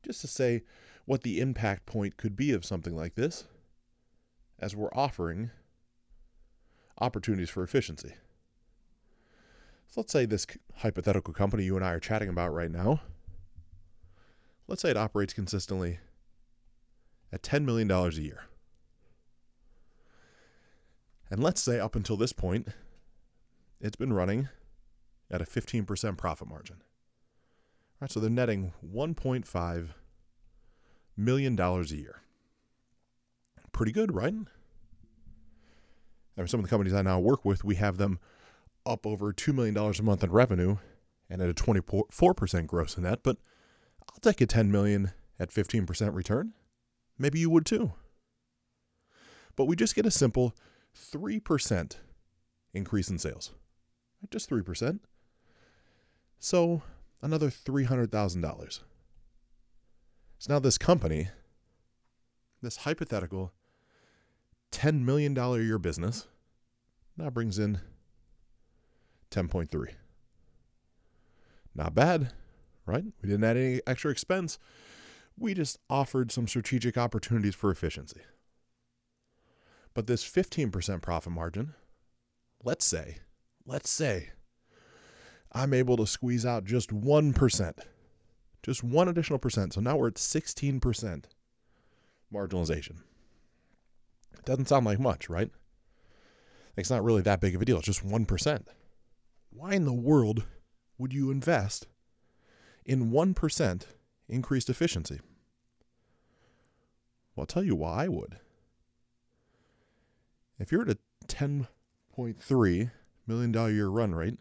Just 0.04 0.20
to 0.22 0.26
say 0.26 0.62
what 1.04 1.22
the 1.22 1.40
impact 1.40 1.86
point 1.86 2.16
could 2.16 2.36
be 2.36 2.52
of 2.52 2.64
something 2.64 2.96
like 2.96 3.14
this 3.14 3.44
as 4.58 4.76
we're 4.76 4.92
offering 4.94 5.50
opportunities 7.00 7.50
for 7.50 7.62
efficiency. 7.62 8.14
So 9.90 10.00
let's 10.00 10.12
say 10.12 10.24
this 10.24 10.46
hypothetical 10.76 11.34
company 11.34 11.64
you 11.64 11.74
and 11.74 11.84
I 11.84 11.90
are 11.90 11.98
chatting 11.98 12.28
about 12.28 12.54
right 12.54 12.70
now, 12.70 13.00
let's 14.68 14.82
say 14.82 14.90
it 14.90 14.96
operates 14.96 15.32
consistently 15.32 15.98
at 17.32 17.42
$10 17.42 17.64
million 17.64 17.90
a 17.90 18.08
year. 18.10 18.44
And 21.28 21.42
let's 21.42 21.60
say 21.60 21.80
up 21.80 21.96
until 21.96 22.16
this 22.16 22.32
point, 22.32 22.68
it's 23.80 23.96
been 23.96 24.12
running 24.12 24.48
at 25.28 25.42
a 25.42 25.44
15% 25.44 26.16
profit 26.16 26.48
margin. 26.48 26.76
All 26.80 28.02
right, 28.02 28.12
so 28.12 28.20
they're 28.20 28.30
netting 28.30 28.72
$1.5 28.88 29.88
million 31.16 31.58
a 31.58 31.82
year. 31.82 32.20
Pretty 33.72 33.92
good, 33.92 34.14
right? 34.14 34.34
I 34.34 36.40
mean, 36.40 36.46
some 36.46 36.60
of 36.60 36.64
the 36.64 36.70
companies 36.70 36.94
I 36.94 37.02
now 37.02 37.18
work 37.18 37.44
with, 37.44 37.64
we 37.64 37.74
have 37.76 37.96
them 37.96 38.20
up 38.86 39.06
over 39.06 39.32
$2 39.32 39.54
million 39.54 39.76
a 39.76 40.02
month 40.02 40.24
in 40.24 40.30
revenue 40.30 40.76
and 41.28 41.40
at 41.40 41.48
a 41.48 41.54
24% 41.54 42.66
gross 42.66 42.96
in 42.96 43.02
that, 43.04 43.22
but 43.22 43.36
I'll 44.10 44.20
take 44.20 44.40
a 44.40 44.46
10 44.46 44.70
million 44.72 45.12
at 45.38 45.50
15% 45.50 46.14
return. 46.14 46.52
Maybe 47.18 47.38
you 47.38 47.50
would 47.50 47.66
too. 47.66 47.92
But 49.56 49.66
we 49.66 49.76
just 49.76 49.94
get 49.94 50.06
a 50.06 50.10
simple 50.10 50.54
3% 50.96 51.96
increase 52.72 53.08
in 53.08 53.18
sales. 53.18 53.52
Just 54.30 54.50
3%. 54.50 55.00
So 56.38 56.82
another 57.22 57.48
$300,000. 57.48 58.80
So 60.38 60.52
now 60.52 60.58
this 60.58 60.78
company, 60.78 61.28
this 62.62 62.78
hypothetical 62.78 63.52
$10 64.72 65.02
million 65.02 65.36
a 65.36 65.58
year 65.58 65.78
business, 65.78 66.26
now 67.16 67.28
brings 67.28 67.58
in 67.58 67.80
10.3. 69.30 69.94
Not 71.74 71.94
bad, 71.94 72.32
right? 72.86 73.04
We 73.22 73.28
didn't 73.28 73.44
add 73.44 73.56
any 73.56 73.80
extra 73.86 74.10
expense. 74.10 74.58
We 75.38 75.54
just 75.54 75.78
offered 75.88 76.32
some 76.32 76.48
strategic 76.48 76.98
opportunities 76.98 77.54
for 77.54 77.70
efficiency. 77.70 78.20
But 79.94 80.06
this 80.06 80.24
15% 80.24 81.02
profit 81.02 81.32
margin, 81.32 81.74
let's 82.62 82.84
say, 82.84 83.18
let's 83.66 83.90
say 83.90 84.30
I'm 85.52 85.74
able 85.74 85.96
to 85.96 86.06
squeeze 86.06 86.46
out 86.46 86.64
just 86.64 86.90
1%, 86.90 87.78
just 88.62 88.84
one 88.84 89.08
additional 89.08 89.38
percent. 89.38 89.74
So 89.74 89.80
now 89.80 89.96
we're 89.96 90.08
at 90.08 90.14
16% 90.14 91.24
marginalization. 92.32 92.96
It 94.38 94.44
doesn't 94.44 94.68
sound 94.68 94.86
like 94.86 95.00
much, 95.00 95.28
right? 95.28 95.50
It's 96.76 96.90
not 96.90 97.04
really 97.04 97.22
that 97.22 97.40
big 97.40 97.54
of 97.54 97.62
a 97.62 97.64
deal. 97.64 97.78
It's 97.78 97.86
just 97.86 98.06
1%. 98.06 98.62
Why 99.50 99.74
in 99.74 99.84
the 99.84 99.92
world 99.92 100.46
would 100.96 101.12
you 101.12 101.30
invest 101.30 101.86
in 102.84 103.10
1% 103.10 103.82
increased 104.28 104.70
efficiency? 104.70 105.20
Well, 107.34 107.42
I'll 107.42 107.46
tell 107.46 107.64
you 107.64 107.74
why 107.74 108.04
I 108.04 108.08
would. 108.08 108.38
If 110.58 110.70
you're 110.70 110.82
at 110.82 110.90
a 110.90 110.98
$10.3 111.26 112.90
million 113.26 113.52
year 113.74 113.88
run 113.88 114.14
rate 114.14 114.38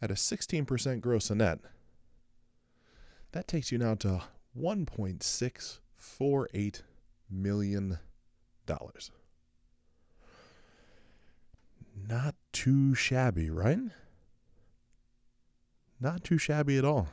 at 0.00 0.10
a 0.10 0.14
16% 0.14 1.00
gross 1.00 1.30
and 1.30 1.38
net, 1.38 1.58
that 3.32 3.48
takes 3.48 3.72
you 3.72 3.78
now 3.78 3.94
to 3.96 4.22
$1.648 4.58 6.82
million. 7.30 7.98
Not 12.08 12.34
too 12.52 12.94
shabby, 12.94 13.50
right? 13.50 13.78
Not 16.00 16.24
too 16.24 16.38
shabby 16.38 16.78
at 16.78 16.84
all. 16.84 17.08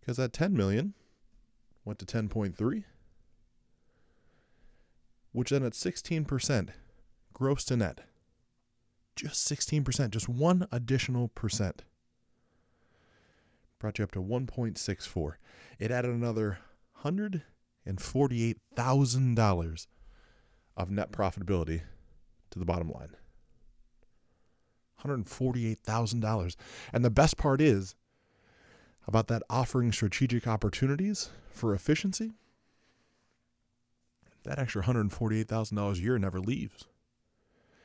Because 0.00 0.16
that 0.16 0.32
10 0.32 0.56
million 0.56 0.94
went 1.84 1.98
to 1.98 2.06
10.3 2.06 2.84
which 5.32 5.50
then 5.50 5.62
at 5.62 5.74
16% 5.74 6.70
gross 7.32 7.64
to 7.64 7.76
net, 7.76 8.00
just 9.14 9.48
16%, 9.48 10.10
just 10.10 10.28
one 10.28 10.66
additional 10.72 11.28
percent, 11.28 11.84
brought 13.78 13.98
you 13.98 14.04
up 14.04 14.10
to 14.12 14.22
1.64. 14.22 15.32
It 15.78 15.90
added 15.90 16.10
another 16.10 16.60
$148,000 17.04 19.86
of 20.76 20.90
net 20.90 21.12
profitability 21.12 21.82
to 22.50 22.58
the 22.58 22.64
bottom 22.64 22.90
line. 22.90 23.16
$148,000. 25.04 26.56
And 26.92 27.04
the 27.04 27.10
best 27.10 27.36
part 27.36 27.60
is 27.60 27.94
about 29.06 29.28
that 29.28 29.42
offering 29.48 29.92
strategic 29.92 30.46
opportunities 30.46 31.30
for 31.50 31.74
efficiency 31.74 32.32
that 34.44 34.58
extra 34.58 34.82
$148,000 34.82 35.92
a 35.92 36.00
year 36.00 36.18
never 36.18 36.40
leaves. 36.40 36.86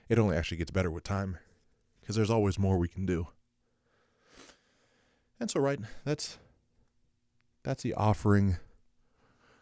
It 0.10 0.18
only 0.18 0.36
actually 0.36 0.58
gets 0.58 0.72
better 0.72 0.92
with 0.92 1.04
time 1.04 1.38
because 2.00 2.16
there's 2.16 2.30
always 2.30 2.58
more 2.58 2.78
we 2.78 2.88
can 2.88 3.06
do. 3.06 3.28
And 5.40 5.52
so 5.52 5.60
right, 5.60 5.80
that's 6.06 6.38
that's 7.64 7.84
the 7.84 7.94
offering 7.94 8.58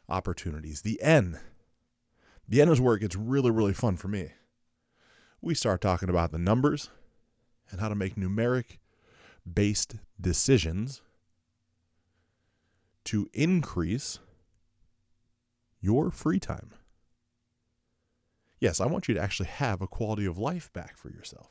opportunities. 0.10 0.82
The 0.82 1.02
N. 1.02 1.40
The 2.48 2.62
N 2.62 2.70
is 2.70 2.82
where 2.82 2.96
it 2.96 3.00
gets 3.00 3.16
really, 3.16 3.52
really 3.52 3.74
fun 3.74 3.98
for 3.98 4.08
me. 4.08 4.32
We 5.42 5.56
start 5.56 5.82
talking 5.82 6.10
about 6.10 6.32
the 6.32 6.38
numbers 6.38 6.90
and 7.72 7.80
how 7.80 7.90
to 7.90 7.96
make 7.96 8.16
numeric 8.16 8.78
based 9.52 9.96
decisions 10.20 11.02
to 13.06 13.28
increase 13.34 14.20
your 15.80 16.12
free 16.12 16.40
time. 16.40 16.72
Yes, 18.60 18.80
I 18.80 18.86
want 18.86 19.08
you 19.08 19.16
to 19.16 19.22
actually 19.22 19.48
have 19.48 19.82
a 19.82 19.88
quality 19.88 20.26
of 20.26 20.38
life 20.38 20.72
back 20.72 20.96
for 20.96 21.10
yourself. 21.10 21.50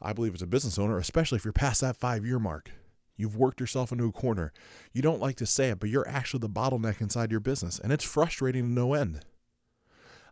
I 0.00 0.14
believe 0.14 0.34
as 0.34 0.40
a 0.40 0.46
business 0.46 0.78
owner, 0.78 0.96
especially 0.96 1.36
if 1.36 1.44
you're 1.44 1.52
past 1.52 1.82
that 1.82 1.96
five 1.96 2.24
year 2.24 2.38
mark, 2.38 2.70
you've 3.18 3.36
worked 3.36 3.60
yourself 3.60 3.92
into 3.92 4.06
a 4.06 4.12
corner. 4.12 4.54
You 4.94 5.02
don't 5.02 5.20
like 5.20 5.36
to 5.36 5.46
say 5.46 5.68
it, 5.68 5.80
but 5.80 5.90
you're 5.90 6.08
actually 6.08 6.40
the 6.40 6.48
bottleneck 6.48 7.02
inside 7.02 7.30
your 7.30 7.40
business, 7.40 7.78
and 7.78 7.92
it's 7.92 8.04
frustrating 8.04 8.62
to 8.62 8.70
no 8.70 8.94
end. 8.94 9.26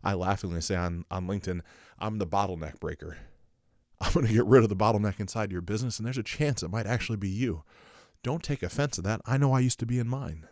I 0.03 0.13
laughingly 0.13 0.61
say 0.61 0.75
on, 0.75 1.05
on 1.09 1.27
LinkedIn, 1.27 1.61
I'm 1.99 2.17
the 2.17 2.27
bottleneck 2.27 2.79
breaker. 2.79 3.17
I'm 3.99 4.13
going 4.13 4.27
to 4.27 4.33
get 4.33 4.45
rid 4.45 4.63
of 4.63 4.69
the 4.69 4.75
bottleneck 4.75 5.19
inside 5.19 5.51
your 5.51 5.61
business, 5.61 5.97
and 5.97 6.05
there's 6.05 6.17
a 6.17 6.23
chance 6.23 6.61
it 6.61 6.69
might 6.69 6.85
actually 6.85 7.17
be 7.17 7.29
you. 7.29 7.63
Don't 8.23 8.43
take 8.43 8.61
offense 8.63 8.95
to 8.97 9.01
that. 9.03 9.21
I 9.25 9.37
know 9.37 9.53
I 9.53 9.59
used 9.59 9.79
to 9.79 9.85
be 9.85 9.99
in 9.99 10.07
mine. 10.07 10.47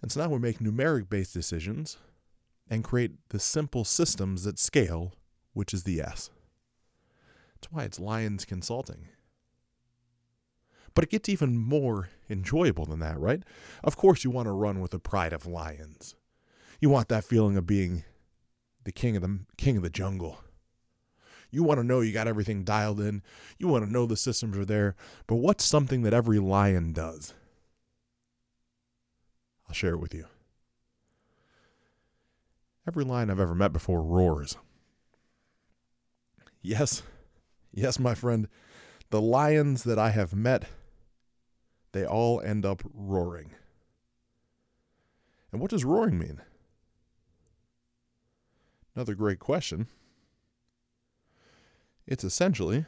And 0.00 0.12
so 0.12 0.20
now 0.20 0.28
we 0.28 0.38
make 0.38 0.58
numeric 0.58 1.08
based 1.08 1.32
decisions 1.32 1.96
and 2.68 2.84
create 2.84 3.12
the 3.30 3.38
simple 3.38 3.84
systems 3.84 4.44
that 4.44 4.58
scale, 4.58 5.14
which 5.54 5.72
is 5.72 5.84
the 5.84 6.00
S. 6.00 6.30
That's 7.54 7.72
why 7.72 7.84
it's 7.84 7.98
Lions 7.98 8.44
Consulting. 8.44 9.08
But 10.94 11.04
it 11.04 11.10
gets 11.10 11.28
even 11.28 11.58
more 11.58 12.10
enjoyable 12.30 12.84
than 12.84 13.00
that, 13.00 13.18
right? 13.18 13.42
Of 13.82 13.96
course, 13.96 14.24
you 14.24 14.30
want 14.30 14.46
to 14.46 14.52
run 14.52 14.80
with 14.80 14.92
the 14.92 14.98
pride 14.98 15.32
of 15.32 15.46
lions. 15.46 16.14
You 16.80 16.90
want 16.90 17.08
that 17.08 17.24
feeling 17.24 17.56
of 17.56 17.66
being 17.66 18.04
the 18.84 18.92
king 18.92 19.16
of 19.16 19.22
the 19.22 19.40
king 19.56 19.76
of 19.76 19.82
the 19.82 19.90
jungle. 19.90 20.38
You 21.50 21.62
want 21.62 21.78
to 21.78 21.86
know 21.86 22.00
you 22.00 22.12
got 22.12 22.26
everything 22.26 22.64
dialed 22.64 23.00
in. 23.00 23.22
You 23.58 23.68
want 23.68 23.84
to 23.84 23.92
know 23.92 24.06
the 24.06 24.16
systems 24.16 24.58
are 24.58 24.64
there. 24.64 24.96
But 25.26 25.36
what's 25.36 25.64
something 25.64 26.02
that 26.02 26.12
every 26.12 26.40
lion 26.40 26.92
does? 26.92 27.32
I'll 29.68 29.74
share 29.74 29.94
it 29.94 30.00
with 30.00 30.14
you. 30.14 30.26
Every 32.86 33.04
lion 33.04 33.30
I've 33.30 33.40
ever 33.40 33.54
met 33.54 33.72
before 33.72 34.02
roars. 34.02 34.56
Yes, 36.60 37.02
yes, 37.72 37.98
my 37.98 38.14
friend, 38.14 38.48
the 39.10 39.20
lions 39.20 39.84
that 39.84 39.98
I 39.98 40.10
have 40.10 40.34
met, 40.34 40.64
they 41.92 42.04
all 42.04 42.40
end 42.40 42.66
up 42.66 42.82
roaring. 42.92 43.52
And 45.52 45.60
what 45.60 45.70
does 45.70 45.84
roaring 45.84 46.18
mean? 46.18 46.40
Another 48.94 49.14
great 49.14 49.38
question. 49.38 49.88
It's 52.06 52.24
essentially 52.24 52.84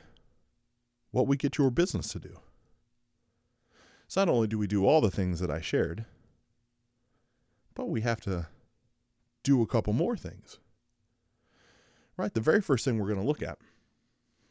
what 1.11 1.27
we 1.27 1.37
get 1.37 1.59
your 1.59 1.71
business 1.71 2.09
to 2.13 2.21
do. 2.21 2.39
So 4.09 4.21
not 4.21 4.33
only 4.33 4.47
do 4.47 4.59
we 4.59 4.67
do 4.67 4.87
all 4.87 5.01
the 5.01 5.11
things 5.11 5.41
that 5.41 5.51
I 5.51 5.61
shared, 5.61 6.05
but 7.75 7.89
we 7.89 8.03
have 8.03 8.21
to 8.23 8.47
do 9.43 9.63
a 9.63 9.67
couple 9.67 9.93
more 9.93 10.17
things. 10.17 10.59
Right? 12.17 12.33
The 12.33 12.41
very 12.41 12.61
first 12.61 12.85
thing 12.85 12.99
we're 12.99 13.09
going 13.09 13.21
to 13.21 13.27
look 13.27 13.43
at, 13.43 13.59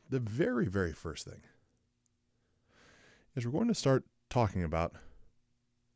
the 0.10 0.20
very, 0.20 0.68
very 0.68 0.94
first 0.94 1.26
thing, 1.26 1.42
is 3.36 3.46
we're 3.46 3.52
going 3.52 3.68
to 3.68 3.76
start 3.76 4.04
talking 4.30 4.64
about 4.64 4.94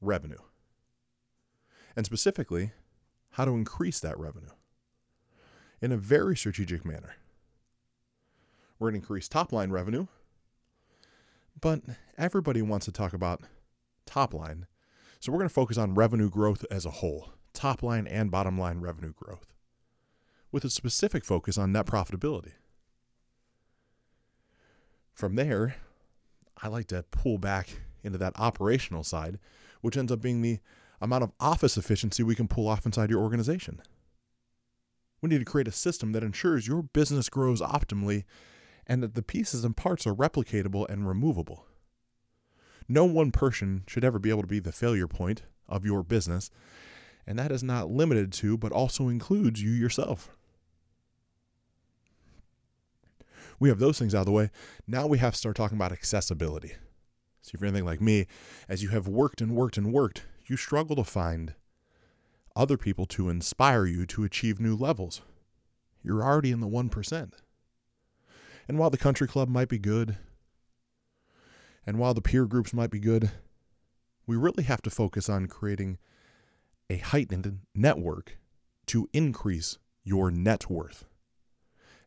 revenue. 0.02 0.40
And 1.96 2.06
specifically, 2.06 2.72
how 3.32 3.46
to 3.46 3.52
increase 3.52 4.00
that 4.00 4.18
revenue 4.18 4.50
in 5.82 5.92
a 5.92 5.98
very 5.98 6.36
strategic 6.36 6.86
manner. 6.86 7.16
We're 8.78 8.92
going 8.92 9.02
to 9.02 9.06
increase 9.06 9.28
top 9.28 9.52
line 9.52 9.72
revenue, 9.72 10.08
but 11.60 11.82
everybody 12.18 12.62
wants 12.62 12.86
to 12.86 12.92
talk 12.92 13.14
about 13.14 13.42
top 14.06 14.34
line. 14.34 14.68
So 15.20 15.32
we're 15.32 15.40
going 15.40 15.50
to 15.50 15.54
focus 15.54 15.78
on 15.78 15.96
revenue 15.96 16.30
growth 16.30 16.66
as 16.72 16.86
a 16.86 16.92
whole 16.92 17.32
top 17.54 17.84
line 17.84 18.08
and 18.08 18.32
bottom 18.32 18.58
line 18.58 18.80
revenue 18.80 19.14
growth, 19.14 19.54
with 20.52 20.64
a 20.64 20.70
specific 20.70 21.26
focus 21.26 21.58
on 21.58 21.72
net 21.72 21.86
profitability. 21.86 22.54
From 25.14 25.36
there, 25.36 25.76
I 26.62 26.70
like 26.70 26.88
to 26.88 27.04
pull 27.12 27.38
back 27.38 27.82
into 28.04 28.18
that 28.20 28.40
operational 28.40 29.04
side, 29.04 29.40
which 29.82 29.98
ends 29.98 30.12
up 30.12 30.22
being 30.22 30.42
the 30.42 30.60
amount 31.02 31.24
of 31.24 31.34
office 31.40 31.76
efficiency 31.76 32.24
we 32.24 32.36
can 32.36 32.48
pull 32.48 32.68
off 32.68 32.86
inside 32.86 33.10
your 33.10 33.22
organization. 33.22 33.82
We 35.22 35.30
need 35.30 35.40
to 35.40 35.46
create 35.46 35.68
a 35.68 35.72
system 35.72 36.12
that 36.14 36.24
ensures 36.24 36.68
your 36.68 36.84
business 36.84 37.30
grows 37.30 37.62
optimally 37.62 38.24
and 38.88 39.04
that 39.04 39.14
the 39.14 39.24
pieces 39.24 39.64
and 39.64 39.76
parts 39.76 40.08
are 40.08 40.16
replicatable 40.16 40.90
and 40.90 41.08
removable. 41.08 41.66
No 42.88 43.06
one 43.06 43.32
person 43.32 43.84
should 43.88 44.04
ever 44.04 44.18
be 44.18 44.32
able 44.32 44.42
to 44.42 44.48
be 44.48 44.60
the 44.60 44.72
failure 44.72 45.08
point 45.08 45.44
of 45.68 45.86
your 45.86 46.04
business, 46.04 46.50
And 47.28 47.38
that 47.38 47.52
is 47.52 47.62
not 47.62 47.92
limited 47.92 48.32
to, 48.34 48.58
but 48.58 48.72
also 48.72 49.08
includes 49.08 49.62
you 49.62 49.70
yourself. 49.70 50.36
We 53.60 53.70
have 53.70 53.78
those 53.78 54.00
things 54.00 54.16
out 54.16 54.22
of 54.22 54.26
the 54.26 54.32
way. 54.32 54.50
Now 54.88 55.06
we 55.06 55.20
have 55.20 55.34
to 55.34 55.38
start 55.38 55.56
talking 55.56 55.78
about 55.78 55.92
accessibility. 55.92 56.74
So, 57.42 57.52
if 57.54 57.62
you're 57.62 57.68
anything 57.68 57.86
like 57.86 58.02
me, 58.02 58.26
as 58.68 58.82
you 58.82 58.90
have 58.90 59.08
worked 59.08 59.42
and 59.42 59.56
worked 59.56 59.78
and 59.78 59.94
worked, 59.94 60.26
you 60.48 60.58
struggle 60.58 60.96
to 60.96 61.04
find 61.04 61.54
other 62.60 62.78
people 62.78 63.06
to 63.06 63.30
inspire 63.30 63.86
you 63.86 64.06
to 64.06 64.26
achieve 64.26 64.60
new 64.60 64.76
levels. 64.76 65.22
You're 66.04 66.22
already 66.22 66.52
in 66.52 66.60
the 66.60 66.68
1%. 66.68 67.32
And 68.68 68.78
while 68.78 68.90
the 68.90 68.98
country 68.98 69.30
club 69.30 69.48
might 69.48 69.70
be 69.70 69.80
good, 69.80 70.18
and 71.88 71.98
while 71.98 72.14
the 72.14 72.22
peer 72.22 72.46
groups 72.46 72.74
might 72.74 72.92
be 72.92 73.00
good, 73.00 73.32
we 74.28 74.36
really 74.36 74.66
have 74.66 74.82
to 74.82 74.90
focus 74.90 75.30
on 75.30 75.48
creating 75.48 76.00
a 76.90 76.98
heightened 76.98 77.60
network 77.74 78.38
to 78.88 79.08
increase 79.14 79.78
your 80.04 80.30
net 80.30 80.70
worth. 80.70 81.06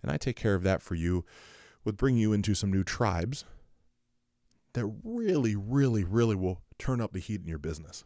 And 0.03 0.13
I 0.13 0.19
take 0.19 0.37
care 0.37 0.55
of 0.55 0.65
that 0.65 0.83
for 0.83 0.95
you 0.95 1.25
with 1.83 1.97
bringing 1.97 2.21
you 2.21 2.35
into 2.35 2.55
some 2.55 2.71
new 2.71 2.85
tribes 2.85 3.47
that 4.75 4.85
really, 5.03 5.57
really, 5.57 6.05
really 6.05 6.37
will 6.37 6.61
turn 6.79 7.01
up 7.01 7.13
the 7.13 7.21
heat 7.21 7.41
in 7.41 7.49
your 7.49 7.59
business. 7.59 8.05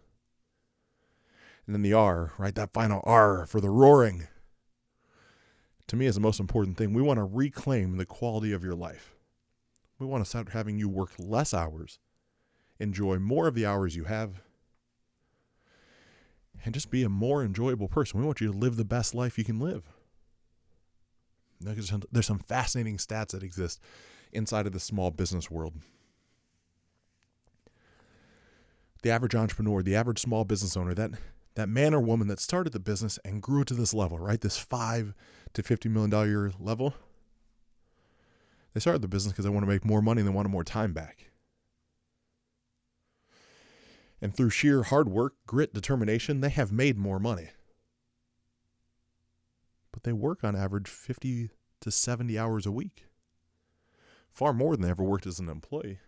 And 1.67 1.75
then 1.75 1.83
the 1.83 1.93
R, 1.93 2.33
right? 2.39 2.55
That 2.55 2.73
final 2.73 3.01
R 3.05 3.47
for 3.47 3.61
the 3.61 3.71
roaring. 3.71 4.29
To 5.89 5.97
me, 5.97 6.07
is 6.07 6.15
the 6.15 6.21
most 6.21 6.41
important 6.41 6.77
thing. 6.77 6.95
We 6.95 7.03
want 7.03 7.19
to 7.19 7.25
reclaim 7.25 7.97
the 7.97 8.07
quality 8.07 8.53
of 8.53 8.65
your 8.65 8.75
life. 8.75 9.15
We 9.99 10.07
want 10.07 10.25
to 10.25 10.29
start 10.29 10.51
having 10.51 10.79
you 10.79 10.89
work 10.89 11.11
less 11.19 11.55
hours, 11.55 11.99
enjoy 12.79 13.19
more 13.19 13.47
of 13.47 13.55
the 13.55 13.67
hours 13.67 13.97
you 13.97 14.05
have, 14.05 14.43
and 16.65 16.75
just 16.75 16.91
be 16.91 17.03
a 17.03 17.09
more 17.09 17.43
enjoyable 17.43 17.89
person. 17.89 18.21
We 18.21 18.27
want 18.27 18.41
you 18.41 18.53
to 18.53 18.59
live 18.59 18.77
the 18.77 18.85
best 18.85 19.15
life 19.15 19.39
you 19.39 19.45
can 19.45 19.59
live. 19.59 19.85
There's 21.61 21.89
some, 22.27 22.39
fascinating 22.41 22.99
stats 22.99 23.29
that 23.29 23.43
exist 23.43 23.81
inside 24.33 24.67
of 24.67 24.73
the 24.73 24.81
small 24.81 25.11
business 25.11 25.51
world. 25.51 25.75
The 29.03 29.11
average 29.11 29.35
entrepreneur, 29.35 29.83
the 29.83 29.97
average 29.97 30.21
small 30.21 30.45
business 30.45 30.77
owner, 30.77 30.93
that 30.95 31.13
that 31.57 31.69
man 31.71 31.95
or 31.95 32.01
woman 32.01 32.29
that 32.29 32.39
started 32.39 32.73
the 32.73 32.79
business 32.79 33.19
and 33.25 33.43
grew 33.43 33.65
to 33.65 33.75
this 33.75 33.93
level, 33.93 34.19
right? 34.19 34.41
This 34.41 34.59
five 34.59 35.15
to 35.55 35.63
fifty 35.63 35.89
million 35.89 36.11
dollar 36.11 36.27
year 36.27 36.53
level. 36.61 36.95
They 38.73 38.81
started 38.81 39.01
the 39.01 39.09
business 39.09 39.33
because 39.33 39.47
they 39.47 39.51
want 39.51 39.65
to 39.65 39.73
make 39.73 39.85
more 39.85 40.03
money 40.03 40.21
and 40.21 40.29
they 40.29 40.35
wanted 40.35 40.51
more 40.51 40.65
time 40.65 40.93
back. 40.93 41.31
And 44.21 44.37
through 44.37 44.51
sheer 44.51 44.83
hard 44.83 45.09
work, 45.09 45.35
grit, 45.47 45.73
determination, 45.73 46.41
they 46.41 46.51
have 46.51 46.71
made 46.71 46.99
more 46.99 47.19
money. 47.19 47.49
But 49.93 50.03
they 50.03 50.13
work 50.13 50.45
on 50.45 50.55
average 50.55 50.89
50 50.89 51.51
to 51.81 51.91
70 51.91 52.39
hours 52.39 52.67
a 52.67 52.73
week. 52.73 53.07
Far 54.31 54.53
more 54.53 54.77
than 54.77 54.83
they 54.83 54.91
ever 54.91 55.03
worked 55.03 55.27
as 55.27 55.39
an 55.39 55.49
employee. 55.49 56.01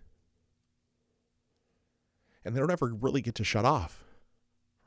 And 2.45 2.55
they 2.55 2.61
don't 2.61 2.71
ever 2.71 2.93
really 2.95 3.23
get 3.23 3.35
to 3.37 3.45
shut 3.45 3.65
off. 3.65 4.05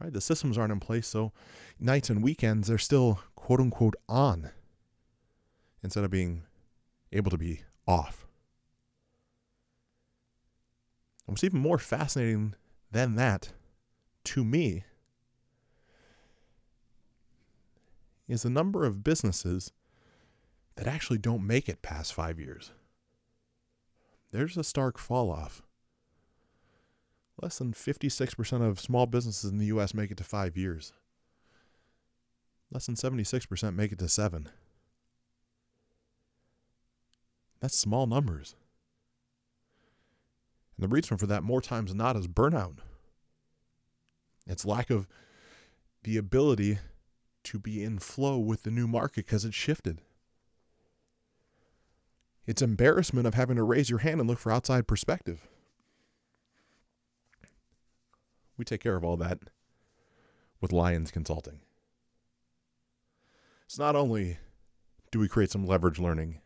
Right? 0.02 0.12
The 0.12 0.22
systems 0.22 0.58
aren't 0.58 0.72
in 0.74 0.80
place, 0.80 1.08
so 1.08 1.32
nights 1.80 2.10
and 2.10 2.24
weekends 2.24 2.68
they're 2.68 2.80
still 2.80 3.20
quote 3.36 3.60
unquote 3.60 3.96
on 4.10 4.50
instead 5.84 6.04
of 6.04 6.10
being 6.10 6.42
able 7.12 7.30
to 7.30 7.38
be 7.38 7.62
off. 7.88 8.26
And 11.28 11.34
what's 11.34 11.44
even 11.44 11.60
more 11.60 11.78
fascinating 11.78 12.56
than 12.92 13.16
that, 13.16 13.52
to 14.26 14.44
me, 14.44 14.86
is 18.28 18.42
the 18.42 18.50
number 18.50 18.86
of 18.86 19.04
businesses 19.04 19.72
that 20.78 20.88
actually 20.88 21.20
don't 21.20 21.46
make 21.46 21.70
it 21.70 21.84
past 21.84 22.12
five 22.14 22.40
years. 22.40 22.72
There's 24.32 24.58
a 24.58 24.64
stark 24.64 24.98
fall 24.98 25.30
off. 25.30 25.62
Less 27.42 27.58
than 27.58 27.74
56% 27.74 28.68
of 28.68 28.80
small 28.80 29.08
businesses 29.08 29.50
in 29.50 29.58
the 29.58 29.66
U.S. 29.68 29.94
make 29.94 30.12
it 30.12 30.18
to 30.18 30.24
five 30.24 30.56
years. 30.56 30.94
Less 32.72 32.86
than 32.86 32.96
76% 32.96 33.76
make 33.76 33.92
it 33.92 34.00
to 34.00 34.08
seven. 34.08 34.50
That's 37.60 37.78
small 37.78 38.06
numbers. 38.06 38.56
And 40.78 40.84
the 40.84 40.94
reason 40.94 41.18
for 41.18 41.28
that, 41.28 41.44
more 41.44 41.62
times 41.62 41.90
than 41.90 41.98
not, 41.98 42.16
is 42.16 42.28
burnout. 42.28 42.78
It's 44.48 44.66
lack 44.66 44.90
of 44.90 45.08
the 46.04 46.18
ability 46.18 46.80
to 47.44 47.60
be 47.60 47.84
in 47.84 48.00
flow 48.00 48.38
with 48.38 48.64
the 48.64 48.72
new 48.72 48.88
market 48.88 49.26
because 49.26 49.46
it's 49.46 49.56
shifted. 49.56 50.02
It's 52.46 52.62
embarrassment 52.62 53.28
of 53.28 53.34
having 53.34 53.56
to 53.58 53.64
raise 53.64 53.90
your 53.90 54.00
hand 54.00 54.20
and 54.20 54.30
look 54.30 54.40
for 54.40 54.52
outside 54.52 54.88
perspective. 54.88 55.48
We 58.62 58.66
take 58.66 58.84
care 58.84 58.96
of 58.96 59.04
all 59.04 59.18
that 59.18 59.40
with 60.62 60.72
Lions 60.72 61.10
Consulting. 61.10 61.62
It's 63.66 63.80
not 63.80 63.96
only 63.96 64.38
do 65.12 65.18
we 65.18 65.28
create 65.28 65.50
some 65.50 65.66
leverage 65.66 65.98
learning, 65.98 66.42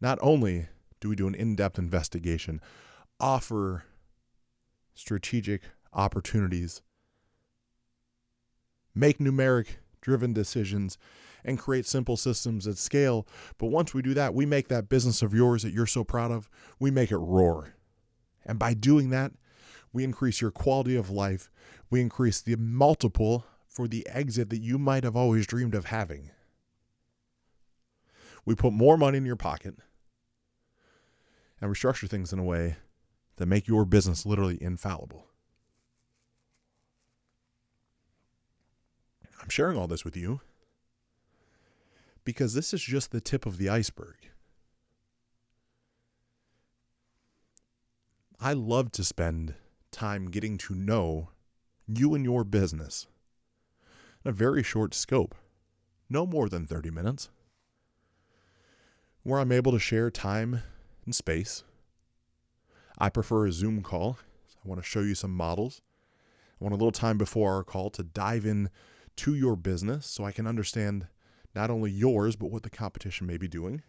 not 0.00 0.20
only 0.22 0.68
do 1.00 1.08
we 1.08 1.16
do 1.16 1.26
an 1.26 1.34
in 1.34 1.56
depth 1.56 1.80
investigation, 1.80 2.60
offer 3.18 3.82
strategic 4.94 5.62
opportunities, 5.92 6.80
make 8.94 9.18
numeric 9.18 9.78
driven 10.00 10.32
decisions, 10.32 10.96
and 11.44 11.58
create 11.58 11.86
simple 11.86 12.16
systems 12.16 12.68
at 12.68 12.78
scale. 12.78 13.26
But 13.58 13.72
once 13.72 13.92
we 13.92 14.00
do 14.00 14.14
that, 14.14 14.32
we 14.32 14.46
make 14.46 14.68
that 14.68 14.88
business 14.88 15.22
of 15.22 15.34
yours 15.34 15.64
that 15.64 15.72
you're 15.72 15.86
so 15.86 16.04
proud 16.04 16.30
of, 16.30 16.48
we 16.78 16.92
make 16.92 17.10
it 17.10 17.16
roar. 17.16 17.74
And 18.46 18.60
by 18.60 18.74
doing 18.74 19.10
that, 19.10 19.32
we 19.92 20.04
increase 20.04 20.40
your 20.40 20.50
quality 20.50 20.96
of 20.96 21.10
life. 21.10 21.50
We 21.90 22.00
increase 22.00 22.40
the 22.40 22.56
multiple 22.56 23.44
for 23.66 23.88
the 23.88 24.06
exit 24.08 24.50
that 24.50 24.60
you 24.60 24.78
might 24.78 25.04
have 25.04 25.16
always 25.16 25.46
dreamed 25.46 25.74
of 25.74 25.86
having. 25.86 26.30
We 28.44 28.54
put 28.54 28.72
more 28.72 28.96
money 28.96 29.18
in 29.18 29.26
your 29.26 29.36
pocket 29.36 29.74
and 31.60 31.70
restructure 31.70 32.08
things 32.08 32.32
in 32.32 32.38
a 32.38 32.44
way 32.44 32.76
that 33.36 33.46
make 33.46 33.68
your 33.68 33.84
business 33.84 34.24
literally 34.24 34.62
infallible. 34.62 35.26
I'm 39.42 39.48
sharing 39.48 39.78
all 39.78 39.86
this 39.86 40.04
with 40.04 40.16
you 40.16 40.40
because 42.24 42.54
this 42.54 42.74
is 42.74 42.82
just 42.82 43.10
the 43.10 43.20
tip 43.20 43.46
of 43.46 43.58
the 43.58 43.68
iceberg. 43.68 44.16
I 48.38 48.52
love 48.52 48.90
to 48.92 49.04
spend 49.04 49.54
time 49.90 50.30
getting 50.30 50.58
to 50.58 50.74
know 50.74 51.30
you 51.86 52.14
and 52.14 52.24
your 52.24 52.44
business 52.44 53.06
in 54.24 54.28
a 54.28 54.32
very 54.32 54.62
short 54.62 54.94
scope, 54.94 55.34
no 56.08 56.26
more 56.26 56.48
than 56.48 56.66
30 56.66 56.90
minutes, 56.90 57.30
where 59.22 59.40
I'm 59.40 59.52
able 59.52 59.72
to 59.72 59.78
share 59.78 60.10
time 60.10 60.62
and 61.04 61.14
space. 61.14 61.64
I 62.98 63.08
prefer 63.08 63.46
a 63.46 63.52
Zoom 63.52 63.82
call. 63.82 64.18
I 64.64 64.68
want 64.68 64.80
to 64.80 64.86
show 64.86 65.00
you 65.00 65.14
some 65.14 65.34
models. 65.34 65.80
I 66.60 66.64
want 66.64 66.74
a 66.74 66.76
little 66.76 66.92
time 66.92 67.16
before 67.16 67.54
our 67.54 67.64
call 67.64 67.90
to 67.90 68.02
dive 68.02 68.44
in 68.44 68.68
to 69.16 69.34
your 69.34 69.56
business 69.56 70.06
so 70.06 70.24
I 70.24 70.32
can 70.32 70.46
understand 70.46 71.06
not 71.54 71.70
only 71.70 71.90
yours, 71.90 72.36
but 72.36 72.50
what 72.50 72.62
the 72.62 72.70
competition 72.70 73.26
may 73.26 73.36
be 73.36 73.48
doing. 73.48 73.82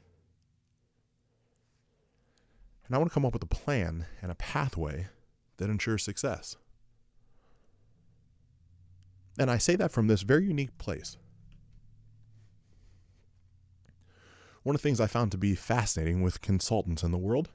And 2.85 2.95
I 2.95 2.97
want 2.97 3.09
to 3.09 3.13
come 3.13 3.25
up 3.25 3.33
with 3.33 3.43
a 3.43 3.47
plan 3.47 4.05
and 4.21 4.31
a 4.31 4.35
pathway 4.35 5.07
that 5.61 5.69
ensures 5.69 6.01
success. 6.01 6.55
And 9.37 9.51
I 9.51 9.59
say 9.59 9.75
that 9.75 9.91
from 9.91 10.07
this 10.07 10.23
very 10.23 10.45
unique 10.45 10.75
place. 10.79 11.17
One 14.63 14.75
of 14.75 14.81
the 14.81 14.87
things 14.87 14.99
I 14.99 15.05
found 15.05 15.31
to 15.31 15.37
be 15.37 15.53
fascinating 15.53 16.23
with 16.23 16.41
consultants 16.41 17.03
in 17.03 17.11
the 17.11 17.17
world 17.19 17.49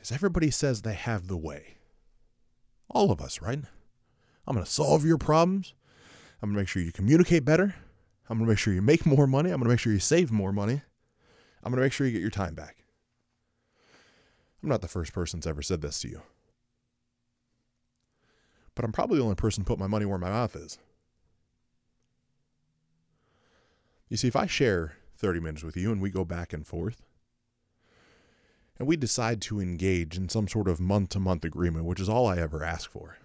is 0.00 0.12
everybody 0.12 0.48
says 0.52 0.82
they 0.82 0.94
have 0.94 1.26
the 1.26 1.36
way. 1.36 1.78
All 2.88 3.10
of 3.10 3.20
us, 3.20 3.42
right? 3.42 3.58
I'm 4.46 4.54
going 4.54 4.64
to 4.64 4.70
solve 4.70 5.04
your 5.04 5.18
problems. 5.18 5.74
I'm 6.40 6.50
going 6.50 6.54
to 6.54 6.60
make 6.60 6.68
sure 6.68 6.82
you 6.82 6.92
communicate 6.92 7.44
better. 7.44 7.74
I'm 8.28 8.38
going 8.38 8.46
to 8.46 8.52
make 8.52 8.58
sure 8.58 8.72
you 8.72 8.82
make 8.82 9.04
more 9.04 9.26
money. 9.26 9.50
I'm 9.50 9.58
going 9.58 9.64
to 9.64 9.70
make 9.70 9.80
sure 9.80 9.92
you 9.92 9.98
save 9.98 10.30
more 10.30 10.52
money. 10.52 10.82
I'm 11.64 11.72
going 11.72 11.80
to 11.80 11.84
make 11.84 11.92
sure 11.92 12.06
you 12.06 12.12
get 12.12 12.22
your 12.22 12.30
time 12.30 12.54
back. 12.54 12.84
I'm 14.62 14.68
not 14.68 14.82
the 14.82 14.88
first 14.88 15.12
person 15.12 15.40
that's 15.40 15.48
ever 15.48 15.62
said 15.62 15.82
this 15.82 15.98
to 16.02 16.08
you. 16.08 16.22
But 18.74 18.84
I'm 18.84 18.92
probably 18.92 19.18
the 19.18 19.24
only 19.24 19.36
person 19.36 19.64
put 19.64 19.78
my 19.78 19.86
money 19.86 20.04
where 20.04 20.18
my 20.18 20.30
mouth 20.30 20.56
is. 20.56 20.78
You 24.08 24.16
see, 24.16 24.28
if 24.28 24.36
I 24.36 24.46
share 24.46 24.94
30 25.16 25.40
minutes 25.40 25.62
with 25.62 25.76
you 25.76 25.92
and 25.92 26.00
we 26.00 26.10
go 26.10 26.24
back 26.24 26.52
and 26.52 26.66
forth, 26.66 27.02
and 28.78 28.88
we 28.88 28.96
decide 28.96 29.40
to 29.42 29.60
engage 29.60 30.16
in 30.16 30.28
some 30.28 30.48
sort 30.48 30.68
of 30.68 30.80
month 30.80 31.10
to 31.10 31.20
month 31.20 31.44
agreement, 31.44 31.84
which 31.84 32.00
is 32.00 32.08
all 32.08 32.26
I 32.26 32.38
ever 32.38 32.64
ask 32.64 32.90
for. 32.90 33.18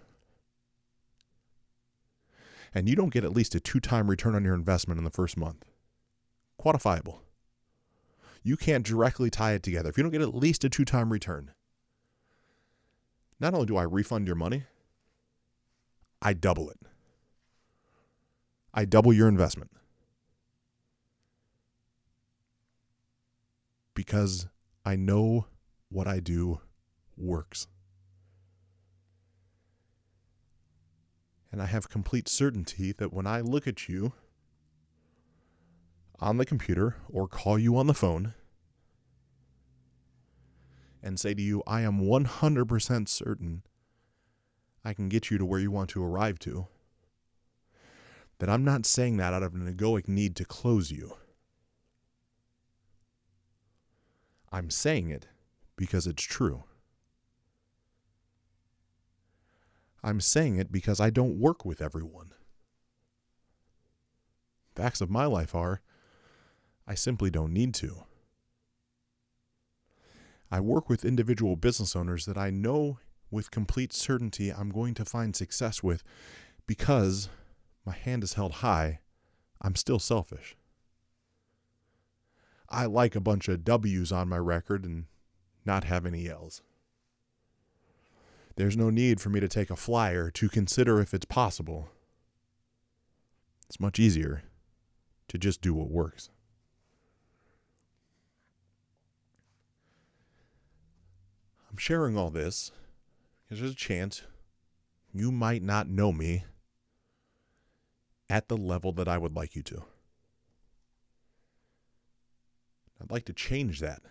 and 2.74 2.88
you 2.88 2.96
don't 2.96 3.12
get 3.12 3.24
at 3.24 3.32
least 3.32 3.54
a 3.54 3.60
two 3.60 3.80
time 3.80 4.08
return 4.08 4.34
on 4.34 4.44
your 4.44 4.54
investment 4.54 4.98
in 4.98 5.04
the 5.04 5.10
first 5.10 5.36
month, 5.36 5.64
quantifiable, 6.60 7.18
you 8.42 8.56
can't 8.56 8.86
directly 8.86 9.30
tie 9.30 9.52
it 9.52 9.62
together. 9.62 9.90
If 9.90 9.96
you 9.96 10.02
don't 10.02 10.12
get 10.12 10.22
at 10.22 10.34
least 10.34 10.64
a 10.64 10.68
two 10.68 10.84
time 10.84 11.12
return, 11.12 11.52
not 13.38 13.54
only 13.54 13.66
do 13.66 13.76
I 13.76 13.82
refund 13.82 14.26
your 14.26 14.36
money, 14.36 14.64
I 16.22 16.32
double 16.32 16.70
it. 16.70 16.78
I 18.72 18.84
double 18.84 19.12
your 19.12 19.28
investment. 19.28 19.70
Because 23.94 24.46
I 24.84 24.96
know 24.96 25.46
what 25.88 26.06
I 26.06 26.20
do 26.20 26.60
works. 27.16 27.66
And 31.52 31.60
I 31.60 31.66
have 31.66 31.88
complete 31.88 32.28
certainty 32.28 32.92
that 32.92 33.12
when 33.12 33.26
I 33.26 33.40
look 33.40 33.66
at 33.66 33.88
you 33.88 34.12
on 36.20 36.36
the 36.36 36.44
computer 36.44 36.96
or 37.08 37.26
call 37.26 37.58
you 37.58 37.76
on 37.76 37.86
the 37.86 37.94
phone 37.94 38.34
and 41.02 41.18
say 41.18 41.34
to 41.34 41.42
you, 41.42 41.62
I 41.66 41.80
am 41.80 42.00
100% 42.00 43.08
certain 43.08 43.62
I 44.84 44.94
can 44.94 45.08
get 45.08 45.30
you 45.30 45.38
to 45.38 45.44
where 45.44 45.60
you 45.60 45.70
want 45.70 45.90
to 45.90 46.04
arrive 46.04 46.38
to, 46.40 46.66
that 48.38 48.48
I'm 48.48 48.64
not 48.64 48.86
saying 48.86 49.18
that 49.18 49.34
out 49.34 49.42
of 49.42 49.54
an 49.54 49.72
egoic 49.72 50.08
need 50.08 50.34
to 50.36 50.44
close 50.44 50.90
you. 50.90 51.16
I'm 54.50 54.70
saying 54.70 55.10
it 55.10 55.28
because 55.76 56.06
it's 56.06 56.22
true. 56.22 56.64
I'm 60.02 60.20
saying 60.20 60.56
it 60.56 60.72
because 60.72 60.98
I 60.98 61.10
don't 61.10 61.38
work 61.38 61.64
with 61.64 61.82
everyone. 61.82 62.32
Facts 64.74 65.00
of 65.00 65.10
my 65.10 65.26
life 65.26 65.54
are 65.54 65.82
I 66.86 66.94
simply 66.94 67.30
don't 67.30 67.52
need 67.52 67.74
to. 67.74 68.04
I 70.50 70.58
work 70.60 70.88
with 70.88 71.04
individual 71.04 71.54
business 71.54 71.94
owners 71.94 72.26
that 72.26 72.38
I 72.38 72.50
know 72.50 72.98
with 73.30 73.50
complete 73.50 73.92
certainty 73.92 74.50
I'm 74.50 74.70
going 74.70 74.94
to 74.94 75.04
find 75.04 75.34
success 75.34 75.82
with 75.82 76.02
because 76.66 77.28
my 77.84 77.94
hand 77.94 78.24
is 78.24 78.34
held 78.34 78.52
high. 78.52 79.00
I'm 79.60 79.76
still 79.76 79.98
selfish. 79.98 80.56
I 82.68 82.86
like 82.86 83.16
a 83.16 83.20
bunch 83.20 83.48
of 83.48 83.64
W's 83.64 84.12
on 84.12 84.28
my 84.28 84.38
record 84.38 84.84
and 84.84 85.06
not 85.64 85.84
have 85.84 86.06
any 86.06 86.28
L's. 86.28 86.62
There's 88.56 88.76
no 88.76 88.90
need 88.90 89.20
for 89.20 89.30
me 89.30 89.40
to 89.40 89.48
take 89.48 89.70
a 89.70 89.76
flyer 89.76 90.30
to 90.30 90.48
consider 90.48 91.00
if 91.00 91.14
it's 91.14 91.24
possible. 91.24 91.88
It's 93.68 93.80
much 93.80 93.98
easier 93.98 94.42
to 95.28 95.38
just 95.38 95.62
do 95.62 95.72
what 95.72 95.90
works. 95.90 96.28
I'm 101.70 101.76
sharing 101.76 102.16
all 102.16 102.30
this 102.30 102.72
there's 103.50 103.72
a 103.72 103.74
chance 103.74 104.22
you 105.12 105.32
might 105.32 105.62
not 105.62 105.88
know 105.88 106.12
me 106.12 106.44
at 108.28 108.48
the 108.48 108.56
level 108.56 108.92
that 108.92 109.08
I 109.08 109.18
would 109.18 109.34
like 109.34 109.56
you 109.56 109.62
to. 109.64 109.82
I'd 113.02 113.10
like 113.10 113.24
to 113.24 113.32
change 113.32 113.80
that. 113.80 114.02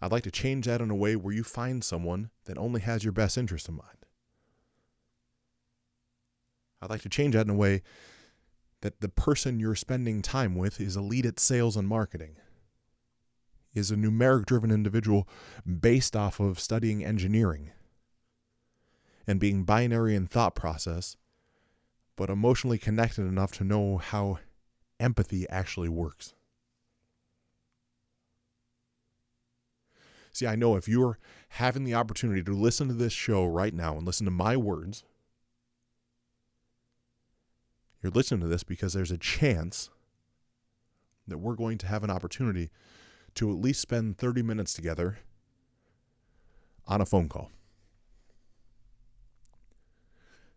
I'd 0.00 0.12
like 0.12 0.22
to 0.22 0.30
change 0.30 0.66
that 0.66 0.80
in 0.80 0.90
a 0.90 0.94
way 0.94 1.16
where 1.16 1.34
you 1.34 1.42
find 1.42 1.82
someone 1.82 2.30
that 2.44 2.56
only 2.56 2.80
has 2.80 3.02
your 3.02 3.12
best 3.12 3.36
interest 3.36 3.68
in 3.68 3.74
mind. 3.74 4.06
I'd 6.80 6.90
like 6.90 7.02
to 7.02 7.08
change 7.08 7.34
that 7.34 7.46
in 7.46 7.50
a 7.50 7.56
way 7.56 7.82
that 8.82 9.00
the 9.00 9.08
person 9.08 9.58
you're 9.58 9.74
spending 9.74 10.22
time 10.22 10.54
with 10.54 10.80
is 10.80 10.96
elite 10.96 11.26
at 11.26 11.40
sales 11.40 11.76
and 11.76 11.88
marketing, 11.88 12.36
is 13.78 13.90
a 13.90 13.96
numeric 13.96 14.46
driven 14.46 14.70
individual 14.70 15.26
based 15.64 16.14
off 16.14 16.40
of 16.40 16.60
studying 16.60 17.04
engineering 17.04 17.70
and 19.26 19.40
being 19.40 19.64
binary 19.64 20.14
in 20.14 20.26
thought 20.26 20.54
process, 20.54 21.16
but 22.16 22.30
emotionally 22.30 22.78
connected 22.78 23.22
enough 23.22 23.52
to 23.52 23.64
know 23.64 23.98
how 23.98 24.38
empathy 24.98 25.48
actually 25.48 25.88
works. 25.88 26.34
See, 30.32 30.46
I 30.46 30.56
know 30.56 30.76
if 30.76 30.88
you're 30.88 31.18
having 31.50 31.84
the 31.84 31.94
opportunity 31.94 32.42
to 32.42 32.52
listen 32.52 32.88
to 32.88 32.94
this 32.94 33.12
show 33.12 33.44
right 33.44 33.74
now 33.74 33.96
and 33.96 34.06
listen 34.06 34.24
to 34.24 34.30
my 34.30 34.56
words, 34.56 35.04
you're 38.02 38.12
listening 38.12 38.40
to 38.40 38.46
this 38.46 38.62
because 38.62 38.92
there's 38.92 39.10
a 39.10 39.18
chance 39.18 39.90
that 41.26 41.38
we're 41.38 41.56
going 41.56 41.78
to 41.78 41.86
have 41.86 42.04
an 42.04 42.10
opportunity 42.10 42.70
to 43.38 43.50
at 43.52 43.56
least 43.56 43.80
spend 43.80 44.18
30 44.18 44.42
minutes 44.42 44.74
together 44.74 45.18
on 46.88 47.00
a 47.00 47.06
phone 47.06 47.28
call. 47.28 47.52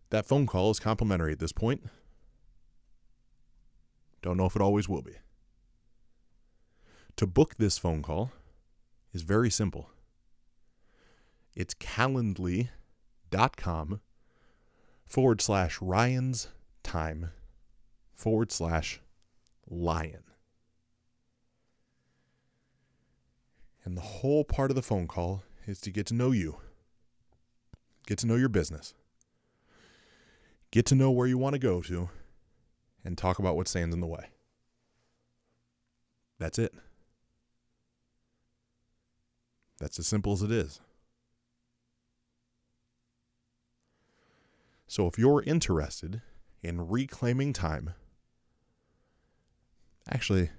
That 0.10 0.26
phone 0.26 0.48
call 0.48 0.72
is 0.72 0.80
complimentary 0.80 1.32
at 1.32 1.38
this 1.38 1.52
point. 1.52 1.84
Don't 4.24 4.36
know 4.36 4.48
if 4.48 4.56
it 4.56 4.63
always 4.63 4.89
will 4.89 5.04
be. 5.04 5.13
To 7.17 7.28
book 7.28 7.58
this 7.60 7.78
phone 7.78 8.02
call, 8.02 8.32
is 9.13 9.22
very 9.22 9.52
simple. 9.52 9.91
It's 11.56 11.76
calendly.com 11.76 12.70
forward 15.06 15.41
slash 15.41 15.80
Ryan's 15.80 16.48
time 16.82 17.30
forward 18.15 18.52
slash 18.52 19.02
lion. 19.70 20.24
And 23.84 23.98
the 23.98 24.02
whole 24.02 24.44
part 24.44 24.72
of 24.72 24.76
the 24.76 24.82
phone 24.82 25.08
call 25.08 25.44
is 25.65 25.82
to 25.82 25.91
get 25.91 26.06
to 26.08 26.13
know 26.13 26.32
you, 26.32 26.58
get 28.06 28.17
to 28.20 28.28
know 28.28 28.36
your 28.36 28.50
business, 28.50 28.94
get 30.70 30.86
to 30.88 30.96
know 30.96 31.12
where 31.12 31.28
you 31.28 31.38
want 31.38 31.54
to 31.54 31.60
go 31.60 31.82
to, 31.82 32.10
and 33.04 33.17
talk 33.17 33.39
about 33.39 33.56
what 33.56 33.67
stands 33.67 33.94
in 33.96 34.02
the 34.02 34.08
way. 34.08 34.30
That's 36.38 36.60
it. 36.60 36.74
That's 39.80 39.98
as 39.98 40.06
simple 40.06 40.34
as 40.34 40.44
it 40.44 40.52
is. 40.52 40.80
So 44.88 45.08
if 45.08 45.17
you're 45.17 45.41
interested 45.44 46.22
in 46.62 46.88
reclaiming 46.88 47.54
time, 47.54 47.94
actually, 50.10 50.50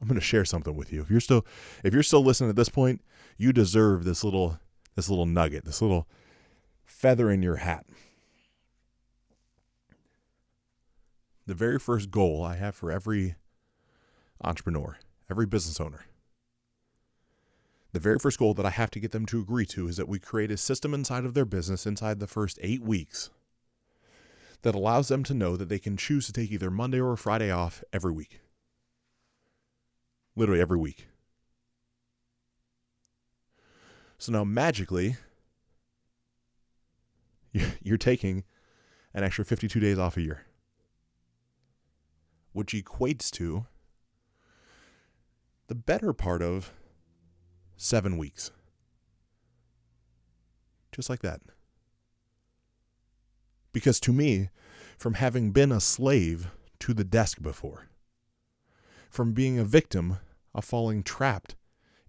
I'm 0.00 0.08
going 0.08 0.20
to 0.20 0.24
share 0.24 0.44
something 0.44 0.76
with 0.76 0.92
you. 0.92 1.02
If 1.02 1.10
you're 1.10 1.20
still 1.20 1.46
if 1.82 1.94
you're 1.94 2.02
still 2.02 2.24
listening 2.24 2.50
at 2.50 2.56
this 2.56 2.68
point, 2.68 3.00
you 3.36 3.52
deserve 3.52 4.04
this 4.04 4.24
little 4.24 4.58
this 4.94 5.08
little 5.08 5.26
nugget, 5.26 5.64
this 5.64 5.82
little 5.82 6.08
feather 6.84 7.30
in 7.30 7.42
your 7.42 7.56
hat. 7.56 7.86
The 11.46 11.54
very 11.54 11.78
first 11.78 12.10
goal 12.10 12.42
I 12.42 12.56
have 12.56 12.74
for 12.74 12.90
every 12.90 13.36
entrepreneur, 14.42 14.98
every 15.30 15.46
business 15.46 15.80
owner 15.80 16.06
the 17.94 18.00
very 18.00 18.18
first 18.18 18.40
goal 18.40 18.54
that 18.54 18.66
I 18.66 18.70
have 18.70 18.90
to 18.90 19.00
get 19.00 19.12
them 19.12 19.24
to 19.26 19.40
agree 19.40 19.66
to 19.66 19.86
is 19.86 19.96
that 19.98 20.08
we 20.08 20.18
create 20.18 20.50
a 20.50 20.56
system 20.56 20.92
inside 20.92 21.24
of 21.24 21.32
their 21.32 21.44
business 21.44 21.86
inside 21.86 22.18
the 22.18 22.26
first 22.26 22.58
eight 22.60 22.82
weeks 22.82 23.30
that 24.62 24.74
allows 24.74 25.06
them 25.06 25.22
to 25.24 25.32
know 25.32 25.56
that 25.56 25.68
they 25.68 25.78
can 25.78 25.96
choose 25.96 26.26
to 26.26 26.32
take 26.32 26.50
either 26.50 26.72
Monday 26.72 27.00
or 27.00 27.16
Friday 27.16 27.52
off 27.52 27.84
every 27.92 28.10
week. 28.10 28.40
Literally 30.36 30.60
every 30.60 30.78
week. 30.78 31.06
So 34.18 34.32
now 34.32 34.44
magically, 34.44 35.16
you're 37.82 37.98
taking 37.98 38.44
an 39.12 39.22
extra 39.22 39.44
52 39.44 39.78
days 39.78 39.98
off 39.98 40.16
a 40.16 40.22
year, 40.22 40.46
which 42.52 42.72
equates 42.72 43.30
to 43.32 43.66
the 45.68 45.74
better 45.74 46.12
part 46.12 46.42
of 46.42 46.72
seven 47.76 48.18
weeks. 48.18 48.50
Just 50.92 51.10
like 51.10 51.20
that. 51.22 51.40
Because 53.72 53.98
to 54.00 54.12
me, 54.12 54.50
from 54.96 55.14
having 55.14 55.50
been 55.50 55.72
a 55.72 55.80
slave 55.80 56.50
to 56.78 56.94
the 56.94 57.04
desk 57.04 57.42
before, 57.42 57.88
from 59.14 59.32
being 59.32 59.58
a 59.58 59.64
victim 59.64 60.18
of 60.54 60.64
falling 60.64 61.04
trapped 61.04 61.54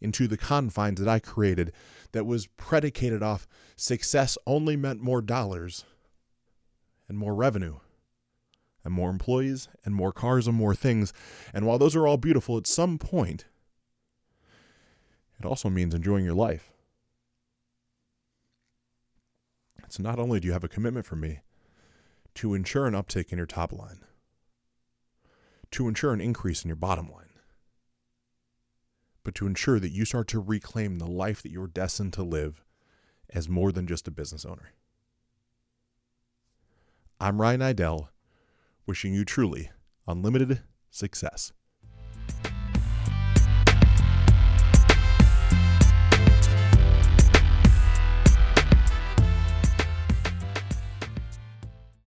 into 0.02 0.28
the 0.28 0.38
confines 0.38 1.00
that 1.00 1.08
I 1.08 1.20
created 1.20 1.72
that 2.14 2.26
was 2.26 2.48
predicated 2.48 3.22
off 3.22 3.48
success 3.76 4.38
only 4.48 4.76
meant 4.76 5.02
more 5.02 5.22
dollars 5.22 5.86
and 7.08 7.16
more 7.16 7.36
revenue 7.36 7.78
and 8.84 8.92
more 8.92 9.12
employees 9.12 9.68
and 9.84 9.94
more 9.94 10.12
cars 10.12 10.48
and 10.48 10.58
more 10.58 10.74
things. 10.74 11.14
And 11.54 11.68
while 11.68 11.78
those 11.78 11.96
are 11.96 12.08
all 12.08 12.18
beautiful, 12.18 12.58
at 12.58 12.66
some 12.66 12.98
point, 12.98 13.46
it 15.40 15.46
also 15.46 15.70
means 15.70 15.94
enjoying 15.94 16.26
your 16.26 16.34
life. 16.34 16.72
So 19.90 20.02
not 20.02 20.18
only 20.18 20.40
do 20.40 20.48
you 20.48 20.54
have 20.54 20.64
a 20.64 20.70
commitment 20.70 21.06
from 21.06 21.20
me, 21.20 21.42
to 22.36 22.54
ensure 22.54 22.88
an 22.88 22.96
uptick 22.96 23.32
in 23.32 23.38
your 23.38 23.48
top 23.48 23.72
line, 23.72 24.04
to 25.76 25.90
ensure 25.90 26.14
an 26.14 26.22
increase 26.22 26.64
in 26.64 26.70
your 26.70 26.78
bottom 26.78 27.12
line, 27.12 27.34
but 29.26 29.36
to 29.36 29.46
ensure 29.46 29.78
that 29.78 29.92
you 29.92 30.06
start 30.06 30.26
to 30.30 30.40
reclaim 30.40 31.00
the 31.00 31.06
life 31.06 31.44
that 31.44 31.52
you're 31.52 31.68
destined 31.68 32.14
to 32.14 32.24
live 32.24 32.64
as 33.30 33.50
more 33.50 33.74
than 33.74 33.86
just 33.86 34.08
a 34.08 34.12
business 34.12 34.46
owner. 34.46 34.72
I'm 37.20 37.42
Ryan 37.42 37.60
Idell, 37.60 38.08
wishing 38.86 39.14
you 39.14 39.26
truly 39.26 39.70
unlimited 40.08 40.62
success. 40.90 41.52